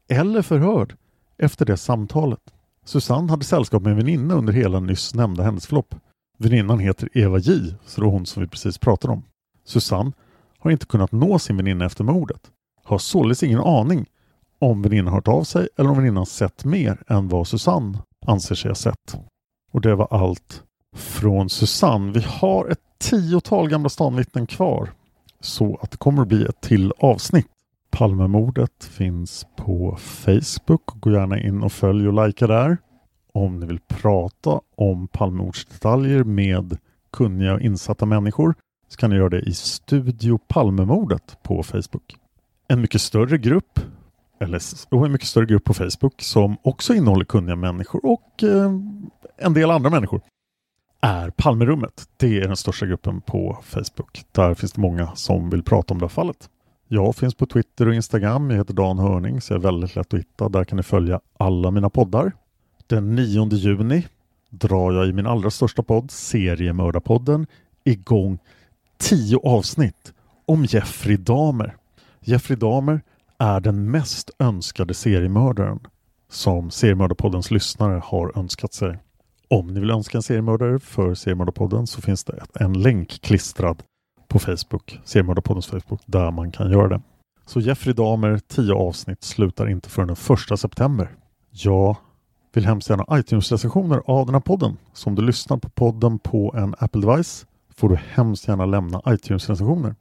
eller 0.09 0.43
förhörd 0.43 0.97
efter 1.39 1.67
det 1.67 1.77
samtalet. 1.77 2.41
Susanne 2.85 3.31
hade 3.31 3.45
sällskap 3.45 3.83
med 3.83 3.91
en 3.91 3.97
väninna 3.97 4.35
under 4.35 4.53
hela 4.53 4.81
nyss 4.81 5.15
nämnda 5.15 5.43
händelseförlopp. 5.43 5.95
Väninnan 6.39 6.79
heter 6.79 7.09
Eva 7.13 7.39
J, 7.39 7.75
så 7.87 8.01
det 8.01 8.05
var 8.05 8.13
hon 8.13 8.27
som 8.27 8.43
vi 8.43 8.49
precis 8.49 8.79
pratade 8.79 9.13
om. 9.13 9.23
Susanne 9.69 10.13
har 10.59 10.71
inte 10.71 10.87
kunnat 10.87 11.13
nå 11.13 11.39
sin 11.39 11.57
väninna 11.57 11.85
efter 11.85 12.05
mordet. 12.05 12.41
Har 12.85 12.99
således 12.99 13.43
ingen 13.43 13.61
aning 13.61 14.07
om 14.59 14.83
väninnan 14.83 15.15
hört 15.15 15.29
av 15.29 15.45
sig 15.45 15.69
eller 15.77 15.91
om 15.91 15.97
väninnan 15.97 16.27
sett 16.27 16.65
mer 16.65 17.03
än 17.09 17.29
vad 17.29 17.49
Susanne 17.49 17.99
anser 18.27 18.55
sig 18.55 18.71
ha 18.71 18.75
sett. 18.75 19.19
Och 19.73 19.81
det 19.81 19.95
var 19.95 20.09
allt 20.11 20.63
från 20.97 21.49
Susanne. 21.49 22.13
Vi 22.13 22.25
har 22.27 22.69
ett 22.69 22.81
tiotal 22.99 23.69
Gamla 23.69 23.89
stanvittnen 23.89 24.47
kvar 24.47 24.91
så 25.41 25.79
att 25.83 25.91
det 25.91 25.97
kommer 25.97 26.23
att 26.23 26.29
bli 26.29 26.45
ett 26.45 26.61
till 26.61 26.93
avsnitt. 26.99 27.47
Palmemordet 27.91 28.85
finns 28.85 29.47
på 29.57 29.97
Facebook. 29.97 30.87
Gå 30.87 31.11
gärna 31.11 31.41
in 31.41 31.63
och 31.63 31.73
följ 31.73 32.09
och 32.09 32.27
likea 32.27 32.49
där. 32.49 32.79
Om 33.33 33.61
ni 33.61 33.67
vill 33.67 33.81
prata 33.89 34.61
om 34.77 35.09
Palmemordsdetaljer 35.09 36.25
med 36.25 36.79
kunniga 37.13 37.55
och 37.55 37.61
insatta 37.61 38.07
människor 38.07 38.55
så 38.89 38.97
kan 38.97 39.11
ni 39.11 39.17
göra 39.17 39.29
det 39.29 39.41
i 39.41 39.53
Studio 39.53 40.39
Palmemordet 40.49 41.39
på 41.43 41.63
Facebook. 41.63 42.17
En 42.69 42.81
mycket 42.81 43.01
större 43.01 43.39
grupp 43.39 43.81
eller 44.41 44.61
och 44.89 45.07
en 45.07 45.13
mycket 45.13 45.29
större 45.29 45.47
grupp 45.47 45.65
på 45.65 45.75
Facebook 45.75 46.23
som 46.23 46.57
också 46.63 46.95
innehåller 46.95 47.25
kunniga 47.25 47.57
människor 47.57 48.07
och 48.07 48.43
eh, 48.43 48.73
en 49.37 49.55
del 49.55 49.71
andra 49.71 49.91
människor 49.91 50.21
är 51.01 51.31
Palmerummet. 51.31 52.09
Det 52.17 52.39
är 52.39 52.47
den 52.47 52.57
största 52.57 52.87
gruppen 52.87 53.21
på 53.21 53.59
Facebook. 53.63 54.25
Där 54.33 54.55
finns 54.55 54.73
det 54.73 54.81
många 54.81 55.17
som 55.17 55.51
vill 55.51 55.63
prata 55.63 55.95
om 55.95 56.01
det 56.01 56.05
här 56.05 56.09
fallet. 56.09 56.51
Jag 56.89 57.17
finns 57.17 57.35
på 57.35 57.47
Twitter 57.47 57.89
och 57.89 57.95
Instagram. 57.95 58.51
Jag 58.51 58.57
heter 58.57 58.75
Dan 58.75 58.99
Hörning 58.99 59.41
så 59.41 59.53
jag 59.53 59.59
är 59.59 59.63
väldigt 59.63 59.97
lätt 59.97 60.15
att 60.15 60.21
hitta. 60.21 60.49
Där 60.49 60.65
kan 60.65 60.77
ni 60.77 60.83
följa 60.83 61.21
alla 61.39 61.71
mina 61.71 61.91
poddar. 61.91 62.33
Den 62.87 63.15
9 63.15 63.49
juni 63.53 64.07
drar 64.51 64.93
jag 64.93 65.09
i 65.09 65.13
min 65.13 65.27
allra 65.27 65.51
största 65.51 65.83
podd, 65.83 66.11
Seriemördarpodden, 66.11 67.47
igång 67.85 68.39
tio 68.99 69.39
avsnitt 69.39 70.13
om 70.47 70.65
Jeffrey 70.65 71.17
Dahmer. 71.17 71.77
Jeffrey 72.21 72.59
Dahmer 72.59 73.01
är 73.39 73.61
den 73.61 73.91
mest 73.91 74.31
önskade 74.39 74.95
seriemördaren 74.95 75.81
som 76.31 76.71
Seriemördarpoddens 76.71 77.51
lyssnare 77.51 78.03
har 78.05 78.39
önskat 78.39 78.73
sig. 78.73 78.99
Om 79.51 79.67
ni 79.67 79.81
vill 79.81 79.91
önska 79.91 80.19
en 80.19 80.23
seriemördare 80.23 80.79
för 80.79 81.15
Seriemördarpodden 81.15 81.87
så 81.87 82.01
finns 82.01 82.25
det 82.25 82.43
en 82.55 82.73
länk 82.73 83.23
klistrad 83.23 83.83
på 84.29 84.39
Facebook, 84.39 85.01
Seriemördarpoddens 85.05 85.67
Facebook, 85.67 86.01
där 86.07 86.31
man 86.31 86.53
kan 86.53 86.71
göra 86.71 86.89
det. 86.89 87.01
Så 87.47 87.61
Jeffrey 87.61 87.95
Dahmer, 87.95 88.39
10 88.49 88.75
avsnitt, 88.75 89.23
slutar 89.23 89.71
inte 89.71 89.91
förrän 89.91 90.09
den 90.09 90.17
1 90.53 90.61
september. 90.61 91.11
Jag 91.51 91.97
vill 92.53 92.67
hemskt 92.67 92.91
gärna 92.91 93.05
iTunes-recensioner 93.11 94.03
av 94.07 94.27
den 94.27 94.35
här 94.35 94.41
podden. 94.41 94.77
Så 94.93 95.11
om 95.11 95.15
du 95.15 95.23
lyssnar 95.23 95.57
på 95.57 95.69
podden 95.69 96.19
på 96.19 96.55
en 96.57 96.75
Apple-device 96.75 97.47
får 97.79 97.89
du 97.89 97.97
hemskt 97.97 98.49
gärna 98.49 98.67
lämna 98.67 99.03
iTunes-recensioner. 99.07 99.95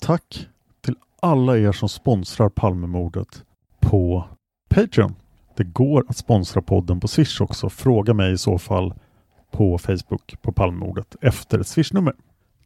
Tack 0.00 0.48
till 0.80 0.94
alla 1.20 1.58
er 1.58 1.72
som 1.72 1.88
sponsrar 1.88 2.48
Palmemordet 2.48 3.44
på 3.80 4.24
Patreon. 4.68 5.14
Det 5.56 5.64
går 5.64 6.04
att 6.08 6.16
sponsra 6.16 6.62
podden 6.62 7.00
på 7.00 7.08
Swish 7.08 7.40
också. 7.40 7.68
Fråga 7.68 8.14
mig 8.14 8.32
i 8.32 8.38
så 8.38 8.58
fall 8.58 8.94
på 9.50 9.78
Facebook 9.78 10.42
på 10.42 10.52
Palmemordet 10.52 11.16
efter 11.20 11.58
ett 11.58 11.66
Swish-nummer. 11.66 12.14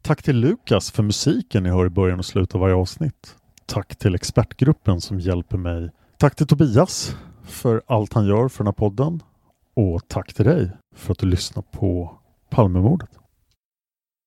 Tack 0.03 0.23
till 0.23 0.37
Lukas 0.37 0.91
för 0.91 1.03
musiken 1.03 1.63
ni 1.63 1.71
hör 1.71 1.87
i 1.87 1.91
början 1.91 2.19
och 2.19 2.25
slutet 2.25 2.55
av 2.55 2.61
varje 2.61 2.75
avsnitt. 2.75 3.37
Tack 3.67 3.97
till 3.97 4.15
expertgruppen 4.15 5.01
som 5.01 5.21
hjälper 5.21 5.59
mig. 5.59 5.91
Tack 6.19 6.35
till 6.37 6.47
Tobias 6.47 7.17
för 7.43 7.83
allt 7.87 8.13
han 8.13 8.27
gör 8.27 8.49
för 8.49 8.59
den 8.59 8.67
här 8.67 8.73
podden. 8.73 9.23
Och 9.75 10.09
tack 10.09 10.35
till 10.35 10.45
dig 10.45 10.71
för 10.95 11.13
att 11.13 11.19
du 11.19 11.27
lyssnar 11.27 11.63
på 11.63 12.19
Palmemordet. 12.51 13.11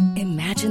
En 0.00 0.29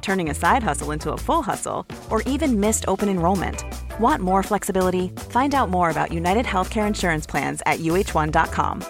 turning 0.00 0.30
a 0.30 0.34
side 0.34 0.62
hustle 0.62 0.92
into 0.92 1.12
a 1.12 1.16
full 1.16 1.42
hustle, 1.42 1.86
or 2.10 2.22
even 2.22 2.60
missed 2.60 2.84
open 2.88 3.08
enrollment. 3.08 3.64
Want 3.98 4.22
more 4.22 4.42
flexibility? 4.42 5.08
Find 5.28 5.54
out 5.54 5.70
more 5.70 5.90
about 5.90 6.12
United 6.12 6.46
Healthcare 6.46 6.86
Insurance 6.86 7.26
Plans 7.26 7.62
at 7.66 7.80
uh1.com. 7.80 8.84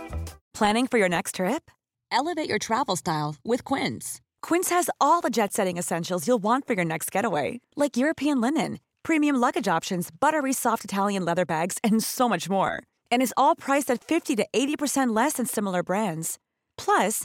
Planning 0.54 0.86
for 0.86 0.98
your 0.98 1.08
next 1.08 1.36
trip? 1.36 1.70
Elevate 2.12 2.48
your 2.48 2.58
travel 2.58 2.96
style 2.96 3.36
with 3.44 3.64
Quince. 3.64 4.20
Quince 4.42 4.70
has 4.70 4.90
all 5.00 5.20
the 5.20 5.30
jet 5.30 5.52
setting 5.52 5.78
essentials 5.78 6.26
you'll 6.26 6.42
want 6.42 6.66
for 6.66 6.74
your 6.74 6.84
next 6.84 7.11
getaway, 7.12 7.61
like 7.76 7.96
European 7.96 8.40
linen, 8.40 8.78
premium 9.02 9.36
luggage 9.36 9.68
options, 9.68 10.11
buttery 10.11 10.52
soft 10.52 10.84
Italian 10.84 11.24
leather 11.24 11.46
bags, 11.46 11.78
and 11.84 12.02
so 12.02 12.28
much 12.28 12.50
more. 12.50 12.82
And 13.11 13.22
is 13.22 13.34
all 13.36 13.54
priced 13.54 13.90
at 13.90 14.02
50 14.02 14.36
to 14.36 14.46
80% 14.52 15.14
less 15.14 15.34
than 15.34 15.46
similar 15.46 15.82
brands. 15.82 16.38
Plus, 16.76 17.24